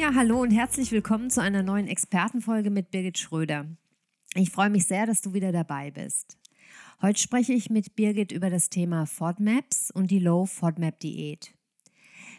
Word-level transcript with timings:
Ja, 0.00 0.14
hallo 0.14 0.40
und 0.40 0.50
herzlich 0.50 0.92
willkommen 0.92 1.28
zu 1.28 1.42
einer 1.42 1.62
neuen 1.62 1.86
Expertenfolge 1.86 2.70
mit 2.70 2.90
Birgit 2.90 3.18
Schröder. 3.18 3.66
Ich 4.34 4.48
freue 4.48 4.70
mich 4.70 4.86
sehr, 4.86 5.04
dass 5.04 5.20
du 5.20 5.34
wieder 5.34 5.52
dabei 5.52 5.90
bist. 5.90 6.38
Heute 7.02 7.20
spreche 7.20 7.52
ich 7.52 7.68
mit 7.68 7.96
Birgit 7.96 8.32
über 8.32 8.48
das 8.48 8.70
Thema 8.70 9.04
FODMAPs 9.04 9.90
und 9.90 10.10
die 10.10 10.18
Low 10.18 10.46
FODMAP 10.46 11.00
Diät. 11.00 11.52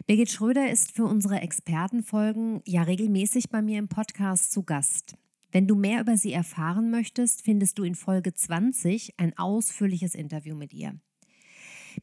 Birgit 0.08 0.32
Schröder 0.32 0.72
ist 0.72 0.90
für 0.90 1.04
unsere 1.04 1.40
Expertenfolgen 1.40 2.62
ja 2.66 2.82
regelmäßig 2.82 3.48
bei 3.48 3.62
mir 3.62 3.78
im 3.78 3.86
Podcast 3.86 4.50
zu 4.50 4.64
Gast. 4.64 5.16
Wenn 5.52 5.68
du 5.68 5.76
mehr 5.76 6.00
über 6.00 6.16
sie 6.16 6.32
erfahren 6.32 6.90
möchtest, 6.90 7.42
findest 7.44 7.78
du 7.78 7.84
in 7.84 7.94
Folge 7.94 8.34
20 8.34 9.20
ein 9.20 9.38
ausführliches 9.38 10.16
Interview 10.16 10.56
mit 10.56 10.74
ihr. 10.74 10.98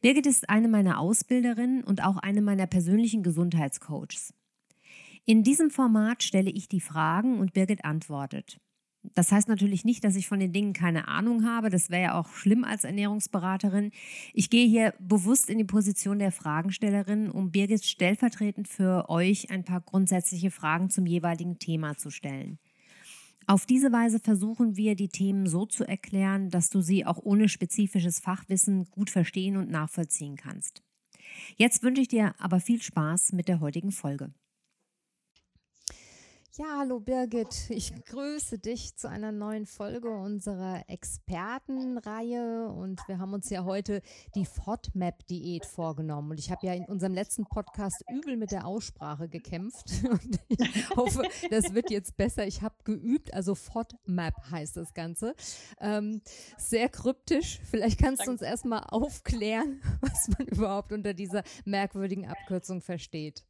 Birgit 0.00 0.24
ist 0.24 0.48
eine 0.48 0.68
meiner 0.68 0.98
Ausbilderinnen 0.98 1.84
und 1.84 2.02
auch 2.02 2.16
eine 2.16 2.40
meiner 2.40 2.66
persönlichen 2.66 3.22
Gesundheitscoaches. 3.22 4.32
In 5.30 5.44
diesem 5.44 5.70
Format 5.70 6.24
stelle 6.24 6.50
ich 6.50 6.66
die 6.66 6.80
Fragen 6.80 7.38
und 7.38 7.52
Birgit 7.52 7.84
antwortet. 7.84 8.58
Das 9.14 9.30
heißt 9.30 9.46
natürlich 9.46 9.84
nicht, 9.84 10.02
dass 10.02 10.16
ich 10.16 10.26
von 10.26 10.40
den 10.40 10.52
Dingen 10.52 10.72
keine 10.72 11.06
Ahnung 11.06 11.44
habe. 11.44 11.70
Das 11.70 11.88
wäre 11.88 12.02
ja 12.02 12.18
auch 12.18 12.30
schlimm 12.30 12.64
als 12.64 12.82
Ernährungsberaterin. 12.82 13.92
Ich 14.34 14.50
gehe 14.50 14.66
hier 14.66 14.92
bewusst 14.98 15.48
in 15.48 15.58
die 15.58 15.64
Position 15.64 16.18
der 16.18 16.32
Fragenstellerin, 16.32 17.30
um 17.30 17.52
Birgit 17.52 17.84
stellvertretend 17.84 18.66
für 18.66 19.08
euch 19.08 19.52
ein 19.52 19.62
paar 19.62 19.82
grundsätzliche 19.82 20.50
Fragen 20.50 20.90
zum 20.90 21.06
jeweiligen 21.06 21.60
Thema 21.60 21.96
zu 21.96 22.10
stellen. 22.10 22.58
Auf 23.46 23.66
diese 23.66 23.92
Weise 23.92 24.18
versuchen 24.18 24.76
wir, 24.76 24.96
die 24.96 25.10
Themen 25.10 25.46
so 25.46 25.64
zu 25.64 25.86
erklären, 25.86 26.50
dass 26.50 26.70
du 26.70 26.80
sie 26.80 27.06
auch 27.06 27.20
ohne 27.22 27.48
spezifisches 27.48 28.18
Fachwissen 28.18 28.86
gut 28.90 29.10
verstehen 29.10 29.56
und 29.56 29.70
nachvollziehen 29.70 30.34
kannst. 30.34 30.82
Jetzt 31.54 31.84
wünsche 31.84 32.02
ich 32.02 32.08
dir 32.08 32.34
aber 32.40 32.58
viel 32.58 32.82
Spaß 32.82 33.32
mit 33.32 33.46
der 33.46 33.60
heutigen 33.60 33.92
Folge. 33.92 34.34
Ja, 36.60 36.80
hallo 36.80 37.00
Birgit. 37.00 37.70
Ich 37.70 38.04
grüße 38.04 38.58
dich 38.58 38.94
zu 38.94 39.08
einer 39.08 39.32
neuen 39.32 39.64
Folge 39.64 40.10
unserer 40.10 40.84
Expertenreihe 40.88 42.68
und 42.68 43.00
wir 43.08 43.18
haben 43.18 43.32
uns 43.32 43.48
ja 43.48 43.64
heute 43.64 44.02
die 44.34 44.44
FODMAP-Diät 44.44 45.64
vorgenommen 45.64 46.32
und 46.32 46.38
ich 46.38 46.50
habe 46.50 46.66
ja 46.66 46.74
in 46.74 46.84
unserem 46.84 47.14
letzten 47.14 47.46
Podcast 47.46 48.04
übel 48.12 48.36
mit 48.36 48.50
der 48.50 48.66
Aussprache 48.66 49.30
gekämpft 49.30 49.86
und 50.10 50.38
ich 50.48 50.90
hoffe, 50.90 51.22
das 51.48 51.72
wird 51.72 51.90
jetzt 51.90 52.18
besser. 52.18 52.46
Ich 52.46 52.60
habe 52.60 52.74
geübt, 52.84 53.32
also 53.32 53.54
FODMAP 53.54 54.34
heißt 54.50 54.76
das 54.76 54.92
Ganze. 54.92 55.34
Ähm, 55.80 56.20
sehr 56.58 56.90
kryptisch. 56.90 57.58
Vielleicht 57.70 57.98
kannst 57.98 58.26
du 58.26 58.32
uns 58.32 58.42
erstmal 58.42 58.84
aufklären, 58.90 59.80
was 60.02 60.28
man 60.28 60.46
überhaupt 60.46 60.92
unter 60.92 61.14
dieser 61.14 61.42
merkwürdigen 61.64 62.28
Abkürzung 62.28 62.82
versteht. 62.82 63.46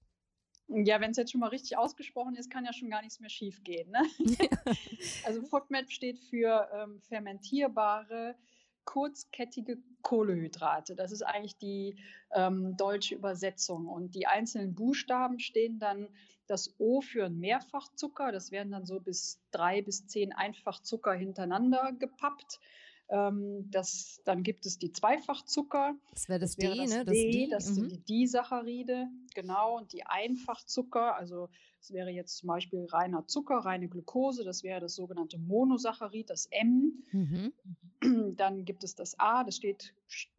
Ja, 0.72 1.00
wenn 1.00 1.10
es 1.10 1.16
jetzt 1.16 1.32
schon 1.32 1.40
mal 1.40 1.48
richtig 1.48 1.76
ausgesprochen 1.76 2.36
ist, 2.36 2.50
kann 2.50 2.64
ja 2.64 2.72
schon 2.72 2.90
gar 2.90 3.02
nichts 3.02 3.18
mehr 3.18 3.28
schief 3.28 3.62
gehen. 3.64 3.90
Ne? 3.90 4.02
also 5.24 5.42
FODMAP 5.42 5.90
steht 5.90 6.18
für 6.18 6.68
ähm, 6.72 7.00
fermentierbare, 7.08 8.36
kurzkettige 8.84 9.78
Kohlehydrate. 10.02 10.94
Das 10.94 11.10
ist 11.12 11.22
eigentlich 11.22 11.56
die 11.58 11.96
ähm, 12.32 12.76
deutsche 12.76 13.16
Übersetzung. 13.16 13.88
Und 13.88 14.14
die 14.14 14.26
einzelnen 14.26 14.74
Buchstaben 14.74 15.40
stehen 15.40 15.78
dann 15.78 16.08
das 16.46 16.74
O 16.78 17.00
für 17.00 17.26
ein 17.26 17.38
Mehrfachzucker. 17.38 18.32
Das 18.32 18.50
werden 18.50 18.72
dann 18.72 18.86
so 18.86 19.00
bis 19.00 19.40
drei 19.50 19.82
bis 19.82 20.06
zehn 20.06 20.32
Einfachzucker 20.32 21.12
hintereinander 21.12 21.92
gepappt. 21.98 22.60
Ähm, 23.10 23.68
das, 23.70 24.20
dann 24.24 24.42
gibt 24.44 24.66
es 24.66 24.78
die 24.78 24.92
Zweifachzucker. 24.92 25.96
Das 26.12 26.28
wäre 26.28 26.38
das, 26.38 26.56
das, 26.56 26.70
D, 26.70 26.78
das 26.78 26.90
ne? 26.90 27.04
Das 27.04 27.14
D, 27.14 27.48
das 27.50 27.68
mhm. 27.70 27.74
sind 27.74 27.92
die 27.92 28.04
Disaccharide, 28.04 29.08
genau. 29.34 29.78
Und 29.78 29.92
die 29.92 30.06
Einfachzucker, 30.06 31.16
also 31.16 31.48
das 31.80 31.92
wäre 31.92 32.10
jetzt 32.10 32.38
zum 32.38 32.46
Beispiel 32.46 32.86
reiner 32.86 33.26
Zucker, 33.26 33.56
reine 33.58 33.88
Glucose, 33.88 34.44
das 34.44 34.62
wäre 34.62 34.80
das 34.80 34.94
sogenannte 34.94 35.38
Monosaccharid, 35.38 36.30
das 36.30 36.46
M. 36.50 37.02
Mhm. 37.10 37.52
Dann 38.36 38.64
gibt 38.64 38.84
es 38.84 38.94
das 38.94 39.18
A, 39.18 39.42
das 39.42 39.56
steht 39.56 39.92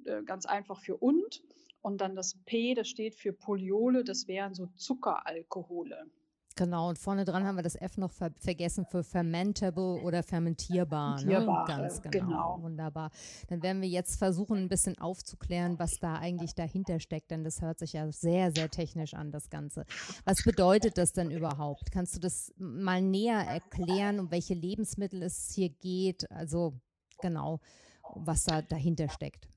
äh, 0.05 0.23
ganz 0.23 0.45
einfach 0.45 0.79
für 0.79 0.97
und. 0.97 1.41
Und 1.83 1.99
dann 1.99 2.15
das 2.15 2.37
P, 2.45 2.75
das 2.75 2.87
steht 2.87 3.15
für 3.15 3.33
Poliole, 3.33 4.03
das 4.03 4.27
wären 4.27 4.53
so 4.53 4.67
Zuckeralkohole. 4.75 6.05
Genau, 6.55 6.89
und 6.89 6.99
vorne 6.99 7.25
dran 7.25 7.45
haben 7.45 7.55
wir 7.55 7.63
das 7.63 7.75
F 7.75 7.97
noch 7.97 8.11
ver 8.11 8.31
vergessen 8.39 8.85
für 8.85 9.03
fermentable 9.03 10.01
oder 10.01 10.21
fermentierbar. 10.21 11.17
Fermentierbar, 11.17 11.67
ne? 11.67 11.83
ganz 11.83 12.01
genau. 12.01 12.11
genau. 12.25 12.57
Wunderbar. 12.61 13.11
Dann 13.47 13.63
werden 13.63 13.81
wir 13.81 13.89
jetzt 13.89 14.17
versuchen, 14.17 14.57
ein 14.57 14.69
bisschen 14.69 14.97
aufzuklären, 14.97 15.79
was 15.79 15.99
da 15.99 16.15
eigentlich 16.15 16.53
dahinter 16.53 16.99
steckt, 16.99 17.31
denn 17.31 17.43
das 17.43 17.61
hört 17.61 17.79
sich 17.79 17.93
ja 17.93 18.11
sehr, 18.11 18.51
sehr 18.51 18.69
technisch 18.69 19.13
an, 19.13 19.31
das 19.31 19.49
Ganze. 19.49 19.85
Was 20.25 20.43
bedeutet 20.43 20.97
das 20.97 21.13
denn 21.13 21.31
überhaupt? 21.31 21.91
Kannst 21.91 22.15
du 22.15 22.19
das 22.19 22.53
mal 22.57 23.01
näher 23.01 23.39
erklären, 23.39 24.19
um 24.19 24.31
welche 24.31 24.53
Lebensmittel 24.53 25.23
es 25.23 25.51
hier 25.53 25.69
geht? 25.69 26.29
Also 26.31 26.73
genau, 27.21 27.59
was 28.15 28.43
da 28.43 28.61
dahinter 28.61 29.09
steckt. 29.09 29.47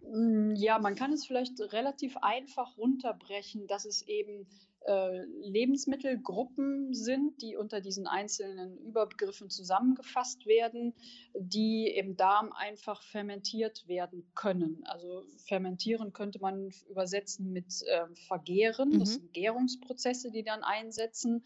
Mm, 0.00 0.54
ja, 0.56 0.78
man 0.78 0.94
kann 0.94 1.12
es 1.12 1.26
vielleicht 1.26 1.60
relativ 1.72 2.16
einfach 2.18 2.76
runterbrechen, 2.76 3.66
dass 3.66 3.84
es 3.84 4.02
eben 4.02 4.46
äh, 4.86 5.24
Lebensmittelgruppen 5.40 6.94
sind, 6.94 7.40
die 7.42 7.56
unter 7.56 7.80
diesen 7.80 8.06
einzelnen 8.06 8.78
Überbegriffen 8.78 9.50
zusammengefasst 9.50 10.46
werden, 10.46 10.94
die 11.34 11.86
im 11.86 12.16
Darm 12.16 12.52
einfach 12.52 13.02
fermentiert 13.02 13.86
werden 13.86 14.24
können. 14.34 14.82
Also 14.84 15.24
fermentieren 15.46 16.12
könnte 16.12 16.40
man 16.40 16.70
übersetzen 16.88 17.52
mit 17.52 17.82
äh, 17.86 18.06
vergehren. 18.26 18.90
Mhm. 18.90 18.98
Das 19.00 19.14
sind 19.14 19.32
Gärungsprozesse, 19.32 20.30
die 20.30 20.42
dann 20.42 20.62
einsetzen. 20.62 21.44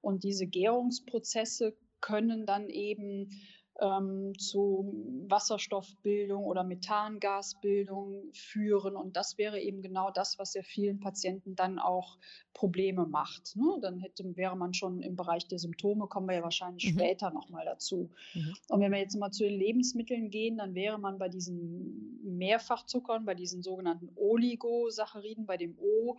Und 0.00 0.24
diese 0.24 0.46
Gärungsprozesse 0.46 1.76
können 2.00 2.46
dann 2.46 2.68
eben 2.68 3.30
ähm, 3.80 4.38
zu 4.38 4.92
Wasserstoffbildung 5.28 6.44
oder 6.44 6.62
Methangasbildung 6.62 8.32
führen. 8.32 8.96
Und 8.96 9.16
das 9.16 9.38
wäre 9.38 9.60
eben 9.60 9.82
genau 9.82 10.10
das, 10.10 10.38
was 10.38 10.54
ja 10.54 10.62
vielen 10.62 11.00
Patienten 11.00 11.56
dann 11.56 11.78
auch 11.78 12.18
Probleme 12.52 13.06
macht. 13.06 13.56
Ne? 13.56 13.78
Dann 13.80 13.98
hätte, 13.98 14.36
wäre 14.36 14.56
man 14.56 14.74
schon 14.74 15.00
im 15.00 15.16
Bereich 15.16 15.48
der 15.48 15.58
Symptome, 15.58 16.06
kommen 16.06 16.28
wir 16.28 16.36
ja 16.36 16.42
wahrscheinlich 16.42 16.92
mhm. 16.92 16.98
später 16.98 17.30
nochmal 17.30 17.64
dazu. 17.64 18.10
Mhm. 18.34 18.54
Und 18.68 18.80
wenn 18.80 18.92
wir 18.92 18.98
jetzt 18.98 19.16
mal 19.16 19.30
zu 19.30 19.44
den 19.44 19.58
Lebensmitteln 19.58 20.30
gehen, 20.30 20.58
dann 20.58 20.74
wäre 20.74 20.98
man 20.98 21.18
bei 21.18 21.28
diesen 21.28 22.20
Mehrfachzuckern, 22.22 23.24
bei 23.24 23.34
diesen 23.34 23.62
sogenannten 23.62 24.10
Oligosacchariden, 24.16 25.46
bei 25.46 25.56
dem 25.56 25.78
O, 25.78 26.16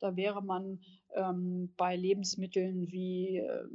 da 0.00 0.16
wäre 0.16 0.42
man 0.42 0.80
ähm, 1.14 1.72
bei 1.76 1.96
Lebensmitteln 1.96 2.90
wie 2.90 3.38
äh, 3.38 3.68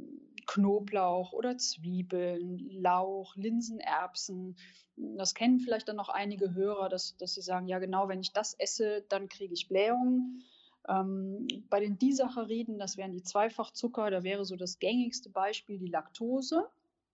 Knoblauch 0.46 1.32
oder 1.32 1.58
Zwiebeln, 1.58 2.58
Lauch, 2.70 3.36
Linsen, 3.36 3.80
Erbsen. 3.80 4.56
Das 4.96 5.34
kennen 5.34 5.60
vielleicht 5.60 5.88
dann 5.88 5.96
noch 5.96 6.08
einige 6.08 6.54
Hörer, 6.54 6.88
dass, 6.88 7.16
dass 7.16 7.34
sie 7.34 7.42
sagen, 7.42 7.66
ja 7.66 7.78
genau, 7.78 8.08
wenn 8.08 8.20
ich 8.20 8.32
das 8.32 8.54
esse, 8.54 9.04
dann 9.08 9.28
kriege 9.28 9.54
ich 9.54 9.68
Blähungen. 9.68 10.44
Ähm, 10.88 11.46
bei 11.70 11.80
den 11.80 11.98
Disacchariden, 11.98 12.78
das 12.78 12.96
wären 12.96 13.12
die 13.12 13.22
Zweifachzucker, 13.22 14.10
da 14.10 14.22
wäre 14.24 14.44
so 14.44 14.56
das 14.56 14.78
gängigste 14.78 15.30
Beispiel 15.30 15.78
die 15.78 15.86
Laktose, 15.86 16.66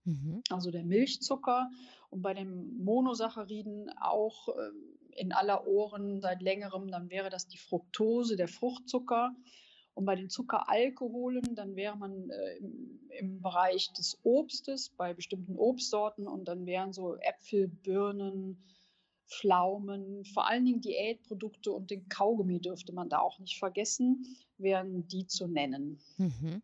mhm. 0.05 0.43
also 0.51 0.71
der 0.71 0.85
Milchzucker. 0.85 1.71
Und 2.11 2.23
bei 2.23 2.33
den 2.33 2.79
Monosacchariden 2.83 3.91
auch 4.01 4.49
äh, 4.49 5.21
in 5.21 5.33
aller 5.33 5.67
Ohren 5.67 6.21
seit 6.21 6.41
längerem, 6.43 6.91
dann 6.91 7.11
wäre 7.11 7.29
das 7.29 7.47
die 7.49 7.59
Fructose, 7.59 8.37
der 8.37 8.49
Fruchtzucker. 8.49 9.35
Und 9.99 10.05
bei 10.05 10.15
den 10.15 10.31
Zuckeralkoholen, 10.31 11.57
dann 11.57 11.75
wäre 11.75 11.97
man 11.97 12.31
äh, 12.31 12.59
im, 12.59 13.01
im, 13.19 13.43
Bereich 13.43 13.93
des 13.95 14.17
Obstes, 14.23 14.91
bei 14.91 15.13
bestimmten 15.13 15.57
Obstsorten 15.57 16.29
und 16.29 16.47
dann 16.47 16.67
wären 16.67 16.93
so 16.93 17.17
Äpfel, 17.17 17.67
Birnen, 17.67 18.63
Pflaumen, 19.27 20.25
vor 20.25 20.49
allen 20.49 20.65
Dingen 20.65 20.81
Diätprodukte 20.81 21.73
und 21.73 21.91
den 21.91 22.09
Kaugummi 22.09 22.61
dürfte 22.61 22.93
man 22.93 23.09
da 23.09 23.19
auch 23.19 23.41
nicht 23.41 23.59
vergessen, 23.59 24.25
wären 24.57 25.09
die 25.09 25.27
zu 25.27 25.49
nennen. 25.49 25.99
Mhm. 26.17 26.63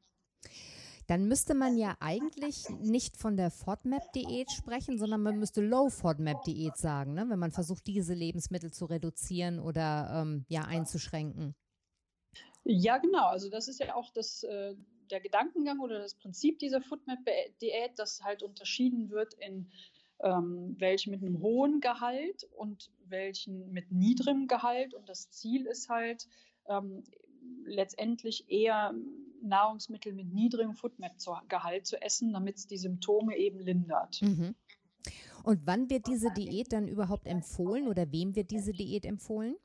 Dann 1.08 1.26
müsste 1.26 1.54
man 1.54 1.76
ja 1.76 1.96
eigentlich 1.98 2.68
nicht 2.82 3.16
von 3.16 3.36
der 3.36 3.50
FODMAP-Diät 3.50 4.52
sprechen, 4.52 4.96
sondern 4.96 5.22
man 5.22 5.40
müsste 5.40 5.60
Low-FODMAP-Diät 5.60 6.76
sagen, 6.76 7.14
ne? 7.14 7.26
wenn 7.28 7.40
man 7.40 7.50
versucht, 7.50 7.84
diese 7.88 8.14
Lebensmittel 8.14 8.72
zu 8.72 8.84
reduzieren 8.84 9.58
oder 9.58 10.22
ähm, 10.22 10.44
ja 10.48 10.62
einzuschränken. 10.62 11.56
Ja, 12.64 12.98
genau. 12.98 13.26
Also 13.26 13.50
das 13.50 13.68
ist 13.68 13.80
ja 13.80 13.94
auch 13.94 14.10
das, 14.10 14.42
äh, 14.42 14.74
der 15.10 15.20
Gedankengang 15.20 15.80
oder 15.80 15.98
das 15.98 16.14
Prinzip 16.14 16.58
dieser 16.58 16.80
FoodMap-Diät, 16.80 17.98
dass 17.98 18.22
halt 18.22 18.42
unterschieden 18.42 19.10
wird 19.10 19.34
in 19.34 19.70
ähm, 20.20 20.76
welche 20.78 21.10
mit 21.10 21.22
einem 21.22 21.40
hohen 21.40 21.80
Gehalt 21.80 22.48
und 22.56 22.90
welchen 23.06 23.70
mit 23.72 23.92
niedrigem 23.92 24.46
Gehalt. 24.46 24.94
Und 24.94 25.08
das 25.08 25.30
Ziel 25.30 25.66
ist 25.66 25.88
halt 25.88 26.26
ähm, 26.66 27.04
letztendlich 27.64 28.48
eher 28.48 28.94
Nahrungsmittel 29.42 30.12
mit 30.12 30.32
niedrigem 30.32 30.74
FoodMap-Gehalt 30.74 31.86
zu 31.86 32.00
essen, 32.00 32.32
damit 32.32 32.56
es 32.56 32.66
die 32.66 32.78
Symptome 32.78 33.36
eben 33.36 33.60
lindert. 33.60 34.22
Mhm. 34.22 34.54
Und 35.42 35.66
wann 35.66 35.90
wird 35.90 36.06
diese 36.06 36.30
Diät 36.30 36.72
dann 36.72 36.88
überhaupt 36.88 37.26
empfohlen 37.26 37.86
oder 37.88 38.10
wem 38.10 38.34
wird 38.34 38.50
diese 38.50 38.72
Diät 38.72 39.04
empfohlen? 39.04 39.56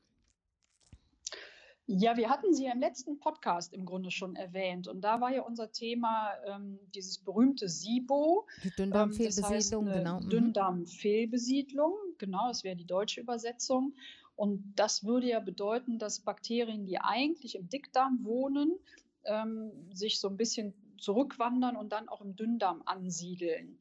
Ja, 1.92 2.16
wir 2.16 2.30
hatten 2.30 2.54
sie 2.54 2.66
ja 2.66 2.72
im 2.72 2.78
letzten 2.78 3.18
Podcast 3.18 3.72
im 3.72 3.84
Grunde 3.84 4.12
schon 4.12 4.36
erwähnt. 4.36 4.86
Und 4.86 5.00
da 5.00 5.20
war 5.20 5.34
ja 5.34 5.42
unser 5.42 5.72
Thema 5.72 6.30
ähm, 6.46 6.78
dieses 6.94 7.18
berühmte 7.18 7.68
SIBO. 7.68 8.46
Die 8.62 8.70
Dünndarmfehlbesiedlung, 8.70 9.26
ähm, 9.26 9.42
das 9.42 9.50
heißt 9.50 9.70
genau. 9.96 10.20
Mhm. 10.20 10.28
Dünndarmfehlbesiedlung, 10.28 11.94
genau, 12.18 12.46
das 12.46 12.62
wäre 12.62 12.76
die 12.76 12.86
deutsche 12.86 13.20
Übersetzung. 13.20 13.94
Und 14.36 14.72
das 14.76 15.02
würde 15.02 15.26
ja 15.26 15.40
bedeuten, 15.40 15.98
dass 15.98 16.20
Bakterien, 16.20 16.86
die 16.86 17.00
eigentlich 17.00 17.56
im 17.56 17.68
Dickdarm 17.68 18.20
wohnen, 18.22 18.78
ähm, 19.24 19.72
sich 19.92 20.20
so 20.20 20.28
ein 20.28 20.36
bisschen 20.36 20.74
zurückwandern 20.96 21.76
und 21.76 21.90
dann 21.90 22.08
auch 22.08 22.20
im 22.20 22.36
Dünndarm 22.36 22.82
ansiedeln. 22.86 23.78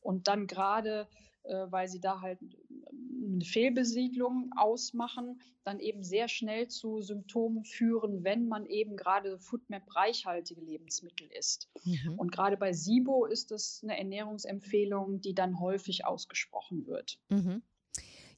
Und 0.00 0.26
dann 0.26 0.48
gerade, 0.48 1.06
äh, 1.44 1.66
weil 1.70 1.86
sie 1.86 2.00
da 2.00 2.20
halt 2.20 2.40
eine 3.24 3.44
Fehlbesiedlung 3.44 4.50
ausmachen, 4.56 5.40
dann 5.64 5.78
eben 5.78 6.02
sehr 6.02 6.28
schnell 6.28 6.68
zu 6.68 7.00
Symptomen 7.00 7.64
führen, 7.64 8.24
wenn 8.24 8.48
man 8.48 8.66
eben 8.66 8.96
gerade 8.96 9.38
Foodmap-reichhaltige 9.38 10.60
Lebensmittel 10.60 11.28
isst. 11.38 11.70
Mhm. 11.84 12.18
Und 12.18 12.32
gerade 12.32 12.56
bei 12.56 12.72
SIBO 12.72 13.26
ist 13.26 13.52
es 13.52 13.80
eine 13.82 13.98
Ernährungsempfehlung, 13.98 15.20
die 15.20 15.34
dann 15.34 15.60
häufig 15.60 16.04
ausgesprochen 16.04 16.86
wird. 16.86 17.18
Mhm. 17.28 17.62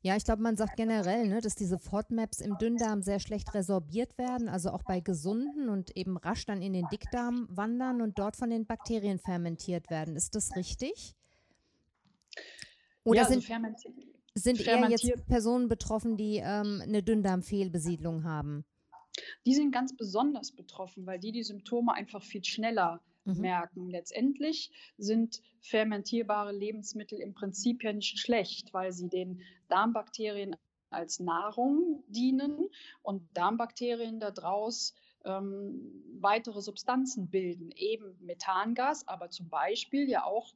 Ja, 0.04 0.16
ich 0.16 0.24
glaube, 0.24 0.42
man 0.42 0.54
sagt 0.54 0.76
generell, 0.76 1.26
ne, 1.26 1.40
dass 1.40 1.54
diese 1.54 1.78
FODMAPs 1.78 2.40
im 2.40 2.58
Dünndarm 2.58 3.00
sehr 3.00 3.20
schlecht 3.20 3.54
resorbiert 3.54 4.18
werden, 4.18 4.50
also 4.50 4.68
auch 4.68 4.82
bei 4.82 5.00
gesunden 5.00 5.70
und 5.70 5.96
eben 5.96 6.18
rasch 6.18 6.44
dann 6.44 6.60
in 6.60 6.74
den 6.74 6.86
Dickdarm 6.92 7.46
wandern 7.48 8.02
und 8.02 8.18
dort 8.18 8.36
von 8.36 8.50
den 8.50 8.66
Bakterien 8.66 9.18
fermentiert 9.18 9.88
werden. 9.88 10.14
Ist 10.14 10.34
das 10.34 10.56
richtig? 10.56 11.14
Oder 13.04 13.22
ja, 13.22 13.26
also 13.26 13.40
sind, 13.40 14.13
sind 14.34 14.60
eher 14.60 14.88
jetzt 14.90 15.26
Personen 15.26 15.68
betroffen, 15.68 16.16
die 16.16 16.36
ähm, 16.36 16.82
eine 16.82 17.02
Dünndarmfehlbesiedlung 17.02 18.24
haben? 18.24 18.64
Die 19.46 19.54
sind 19.54 19.70
ganz 19.70 19.96
besonders 19.96 20.52
betroffen, 20.52 21.06
weil 21.06 21.20
die 21.20 21.32
die 21.32 21.44
Symptome 21.44 21.94
einfach 21.94 22.22
viel 22.22 22.44
schneller 22.44 23.00
mhm. 23.24 23.40
merken. 23.40 23.90
Letztendlich 23.90 24.72
sind 24.98 25.40
fermentierbare 25.60 26.52
Lebensmittel 26.52 27.20
im 27.20 27.34
Prinzip 27.34 27.84
ja 27.84 27.92
nicht 27.92 28.18
schlecht, 28.18 28.72
weil 28.72 28.92
sie 28.92 29.08
den 29.08 29.42
Darmbakterien 29.68 30.56
als 30.90 31.20
Nahrung 31.20 32.04
dienen 32.08 32.68
und 33.02 33.28
Darmbakterien 33.34 34.20
daraus 34.20 34.94
ähm, 35.24 36.02
weitere 36.20 36.60
Substanzen 36.60 37.28
bilden, 37.28 37.70
eben 37.76 38.16
Methangas, 38.20 39.06
aber 39.08 39.30
zum 39.30 39.48
Beispiel 39.48 40.08
ja 40.08 40.24
auch 40.24 40.52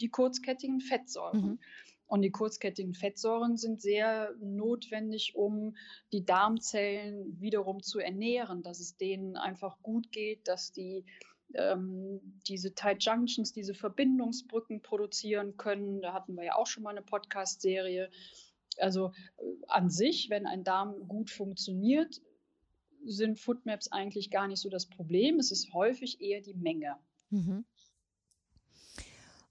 die 0.00 0.08
kurzkettigen 0.08 0.80
Fettsäuren. 0.80 1.40
Mhm. 1.40 1.58
Und 2.08 2.22
die 2.22 2.30
kurzkettigen 2.30 2.94
Fettsäuren 2.94 3.56
sind 3.56 3.82
sehr 3.82 4.34
notwendig, 4.40 5.34
um 5.36 5.76
die 6.10 6.24
Darmzellen 6.24 7.38
wiederum 7.38 7.82
zu 7.82 7.98
ernähren, 7.98 8.62
dass 8.62 8.80
es 8.80 8.96
denen 8.96 9.36
einfach 9.36 9.80
gut 9.82 10.10
geht, 10.10 10.48
dass 10.48 10.72
die 10.72 11.04
ähm, 11.54 12.20
diese 12.46 12.74
Tight 12.74 13.04
Junctions, 13.04 13.52
diese 13.52 13.74
Verbindungsbrücken 13.74 14.82
produzieren 14.82 15.56
können. 15.56 16.00
Da 16.00 16.12
hatten 16.12 16.34
wir 16.34 16.44
ja 16.44 16.56
auch 16.56 16.66
schon 16.66 16.82
mal 16.82 16.90
eine 16.90 17.02
Podcast-Serie. 17.02 18.10
Also 18.78 19.12
äh, 19.38 19.42
an 19.66 19.90
sich, 19.90 20.30
wenn 20.30 20.46
ein 20.46 20.64
Darm 20.64 21.08
gut 21.08 21.30
funktioniert, 21.30 22.20
sind 23.04 23.38
Foodmaps 23.38 23.92
eigentlich 23.92 24.30
gar 24.30 24.48
nicht 24.48 24.60
so 24.60 24.68
das 24.68 24.86
Problem. 24.86 25.38
Es 25.38 25.50
ist 25.50 25.72
häufig 25.72 26.20
eher 26.20 26.40
die 26.40 26.54
Menge. 26.54 26.96
Mhm. 27.30 27.64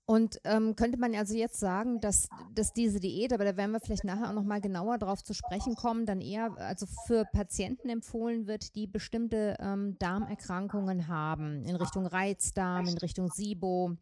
Und 0.09 0.39
ähm, 0.45 0.77
könnte 0.77 0.97
man 0.97 1.13
also 1.15 1.35
jetzt 1.35 1.59
sagen, 1.59 1.99
dass, 1.99 2.29
dass 2.55 2.71
diese 2.71 3.01
Diät, 3.01 3.33
aber 3.33 3.43
da 3.43 3.57
werden 3.57 3.71
wir 3.71 3.81
vielleicht 3.81 4.05
nachher 4.05 4.29
auch 4.29 4.33
nochmal 4.33 4.61
genauer 4.61 4.97
drauf 4.97 5.21
zu 5.21 5.33
sprechen 5.33 5.75
kommen, 5.75 6.05
dann 6.05 6.21
eher 6.21 6.55
also 6.57 6.85
für 7.05 7.25
Patienten 7.25 7.89
empfohlen 7.89 8.47
wird, 8.47 8.73
die 8.75 8.87
bestimmte 8.87 9.57
ähm, 9.59 9.99
Darmerkrankungen 9.99 11.09
haben, 11.09 11.65
in 11.65 11.75
Richtung 11.75 12.05
Reizdarm, 12.05 12.87
in 12.87 12.97
Richtung 12.97 13.27
SIBO. 13.27 13.97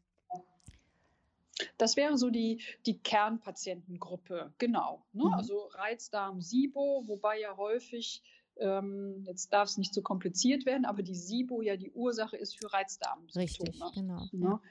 Das 1.80 1.98
wäre 1.98 2.20
so 2.20 2.30
die, 2.30 2.62
die 2.86 3.00
Kernpatientengruppe, 3.00 4.54
genau. 4.60 5.04
Ne? 5.12 5.24
Mhm. 5.26 5.34
Also 5.34 5.70
Reizdarm, 5.72 6.40
SIBO, 6.40 7.06
wobei 7.08 7.40
ja 7.40 7.58
häufig 7.58 8.22
ähm, 8.58 9.24
jetzt 9.24 9.52
darf 9.52 9.70
es 9.70 9.78
nicht 9.78 9.92
zu 9.92 10.02
so 10.02 10.04
kompliziert 10.04 10.68
werden, 10.68 10.86
aber 10.86 11.02
die 11.02 11.16
SIBO 11.16 11.64
ja 11.64 11.76
die 11.78 11.92
Ursache 11.92 12.38
ist 12.38 12.58
für 12.58 12.72
Reizdarm. 12.72 13.26
Richtig, 13.36 13.82
genau. 13.96 14.30
Ne? 14.32 14.32
Ja. 14.34 14.62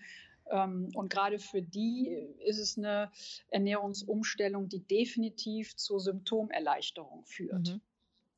Ähm, 0.50 0.91
und 0.94 1.08
gerade 1.11 1.38
für 1.38 1.62
die 1.62 2.08
ist 2.44 2.58
es 2.58 2.76
eine 2.76 3.11
Ernährungsumstellung, 3.49 4.69
die 4.69 4.87
definitiv 4.87 5.76
zur 5.76 6.00
Symptomerleichterung 6.00 7.25
führt. 7.25 7.69
Mhm. 7.69 7.81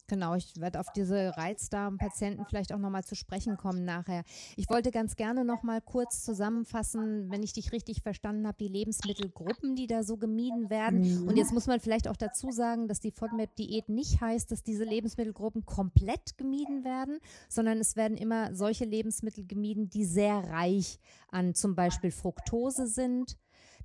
Genau, 0.08 0.35
ich 0.35 0.61
werde 0.61 0.79
auf 0.79 0.93
diese 0.94 1.37
Reizdarmpatienten 1.37 2.47
vielleicht 2.47 2.73
auch 2.73 2.79
nochmal 2.79 3.03
zu 3.03 3.17
sprechen 3.17 3.56
kommen 3.56 3.85
nachher. 3.85 4.23
Ich 4.56 4.69
wollte 4.70 4.93
ganz 4.93 5.17
gerne 5.17 5.44
nochmal 5.44 5.81
kurz 5.81 6.25
zusammenfassen, 6.25 7.31
wenn 7.31 7.43
ich 7.43 7.53
dich 7.53 7.73
richtig 7.73 8.03
verstanden 8.03 8.47
habe, 8.47 8.56
die 8.58 8.69
Lebensmittelgruppen, 8.69 9.75
die 9.75 9.88
da 9.88 10.05
so 10.05 10.17
gemieden 10.17 10.70
werden. 10.70 11.23
Mhm. 11.23 11.29
Und 11.29 11.37
jetzt 11.37 11.53
muss 11.53 11.67
man 11.67 11.81
vielleicht 11.81 12.06
auch 12.06 12.17
dazu 12.17 12.53
sagen, 12.53 12.87
dass 12.87 13.00
die 13.00 13.11
FODMAP-Diät 13.11 13.88
nicht 13.88 14.20
heißt, 14.20 14.50
dass 14.53 14.62
diese 14.62 14.85
Lebensmittelgruppen 14.85 15.67
komplett 15.67 16.38
gemieden 16.38 16.85
werden, 16.85 17.19
sondern 17.49 17.79
es 17.79 17.97
werden 17.97 18.17
immer 18.17 18.55
solche 18.55 18.85
Lebensmittel 18.85 19.44
gemieden, 19.44 19.91
die 19.91 20.05
sehr 20.05 20.37
reich 20.50 21.00
an 21.29 21.55
zum 21.55 21.75
Beispiel 21.75 22.12
Fructose 22.12 22.87
sind 22.87 23.37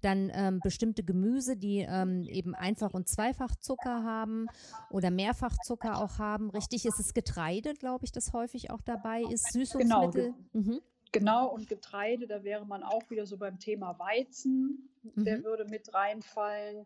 dann 0.01 0.31
ähm, 0.33 0.59
bestimmte 0.62 1.03
Gemüse, 1.03 1.57
die 1.57 1.80
ähm, 1.80 2.24
eben 2.24 2.56
Einfach- 2.56 2.94
und 2.94 3.07
Zweifachzucker 3.07 4.03
haben 4.03 4.48
oder 4.89 5.12
Mehrfachzucker 5.12 6.01
auch 6.01 6.19
haben. 6.19 6.50
Richtig 6.50 6.86
ist 6.86 7.00
es 7.00 7.13
Getreide, 7.13 7.74
glaube 7.74 8.05
ich, 8.05 8.12
das 8.12 8.34
häufig 8.34 8.72
auch 8.72 8.81
dabei 8.81 9.22
ist. 9.24 9.53
Süßungsmittel. 9.53 10.34
Genau. 10.53 10.74
Mhm. 10.74 10.81
Genau, 11.13 11.48
und 11.48 11.67
Getreide, 11.67 12.25
da 12.25 12.43
wäre 12.43 12.65
man 12.65 12.84
auch 12.84 13.10
wieder 13.10 13.25
so 13.25 13.38
beim 13.38 13.60
Thema 13.60 14.00
Weizen, 14.00 14.89
mhm. 15.03 15.25
der 15.25 15.43
würde 15.43 15.65
mit 15.65 15.93
reinfallen. 15.93 16.86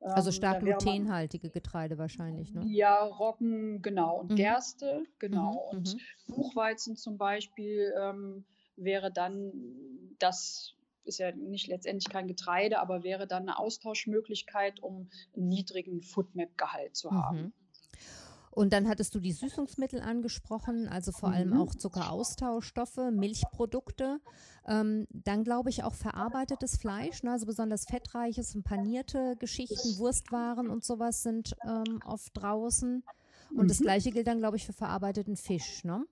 Also 0.00 0.30
ähm, 0.30 0.34
stark 0.34 0.60
glutenhaltige 0.60 1.50
Getreide 1.50 1.98
wahrscheinlich, 1.98 2.52
ne? 2.52 2.64
Ja, 2.66 3.04
Roggen, 3.04 3.82
genau. 3.82 4.20
Und 4.20 4.32
mhm. 4.32 4.36
Gerste, 4.36 5.04
genau. 5.18 5.70
Mhm. 5.72 5.78
Und 5.78 5.94
mhm. 5.94 6.34
Buchweizen 6.34 6.96
zum 6.96 7.16
Beispiel 7.18 7.92
ähm, 8.00 8.44
wäre 8.76 9.12
dann 9.12 9.52
das 10.18 10.74
ist 11.04 11.18
ja 11.18 11.32
nicht 11.32 11.66
letztendlich 11.66 12.08
kein 12.08 12.28
Getreide, 12.28 12.80
aber 12.80 13.02
wäre 13.02 13.26
dann 13.26 13.42
eine 13.42 13.58
Austauschmöglichkeit, 13.58 14.82
um 14.82 15.08
einen 15.36 15.48
niedrigen 15.48 16.02
Foodmap-Gehalt 16.02 16.96
zu 16.96 17.10
haben. 17.10 17.42
Mhm. 17.42 17.52
Und 18.52 18.72
dann 18.72 18.88
hattest 18.88 19.14
du 19.14 19.20
die 19.20 19.32
Süßungsmittel 19.32 20.00
angesprochen, 20.00 20.88
also 20.88 21.12
vor 21.12 21.30
allem 21.30 21.50
mhm. 21.50 21.60
auch 21.60 21.74
Zuckeraustauschstoffe, 21.74 22.98
Milchprodukte. 23.12 24.20
Ähm, 24.66 25.06
dann 25.10 25.44
glaube 25.44 25.70
ich 25.70 25.84
auch 25.84 25.94
verarbeitetes 25.94 26.76
Fleisch, 26.76 27.22
ne, 27.22 27.30
also 27.32 27.46
besonders 27.46 27.84
fettreiches 27.84 28.54
und 28.56 28.64
panierte 28.64 29.36
Geschichten, 29.38 29.98
Wurstwaren 29.98 30.68
und 30.68 30.84
sowas 30.84 31.22
sind 31.22 31.54
ähm, 31.64 32.00
oft 32.04 32.32
draußen. 32.34 33.04
Und 33.50 33.64
mhm. 33.64 33.68
das 33.68 33.78
gleiche 33.78 34.10
gilt 34.10 34.26
dann, 34.26 34.38
glaube 34.38 34.56
ich, 34.56 34.66
für 34.66 34.72
verarbeiteten 34.72 35.36
Fisch, 35.36 35.84
ne? 35.84 36.04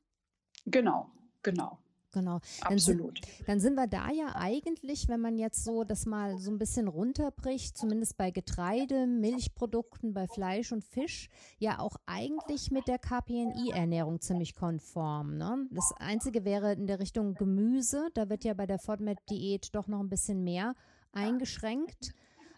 Genau, 0.65 1.11
genau. 1.43 1.79
Genau. 2.13 2.41
Absolut. 2.63 3.21
Dann 3.21 3.27
sind, 3.27 3.49
dann 3.49 3.61
sind 3.61 3.75
wir 3.75 3.87
da 3.87 4.11
ja 4.11 4.35
eigentlich, 4.35 5.09
wenn 5.09 5.21
man 5.21 5.37
jetzt 5.37 5.65
so 5.65 5.85
das 5.85 6.07
mal 6.07 6.39
so 6.39 6.51
ein 6.51 6.59
bisschen 6.59 6.89
runterbricht, 6.89 7.77
zumindest 7.77 8.17
bei 8.17 8.31
Getreide, 8.31 9.07
Milchprodukten, 9.07 10.15
bei 10.15 10.27
Fleisch 10.27 10.73
und 10.73 10.85
Fisch, 10.85 11.29
ja 11.59 11.79
auch 11.79 11.97
eigentlich 12.07 12.71
mit 12.71 12.89
der 12.89 12.99
KPNI-Ernährung 12.99 14.21
ziemlich 14.21 14.55
konform. 14.55 15.37
Ne? 15.37 15.67
Das 15.71 15.93
Einzige 15.99 16.45
wäre 16.45 16.73
in 16.73 16.87
der 16.87 16.99
Richtung 16.99 17.35
Gemüse. 17.35 18.09
Da 18.15 18.29
wird 18.29 18.45
ja 18.45 18.55
bei 18.55 18.67
der 18.67 18.79
FODMAP-Diät 18.79 19.75
doch 19.75 19.87
noch 19.87 20.01
ein 20.01 20.09
bisschen 20.09 20.43
mehr 20.45 20.75
eingeschränkt. 21.13 22.15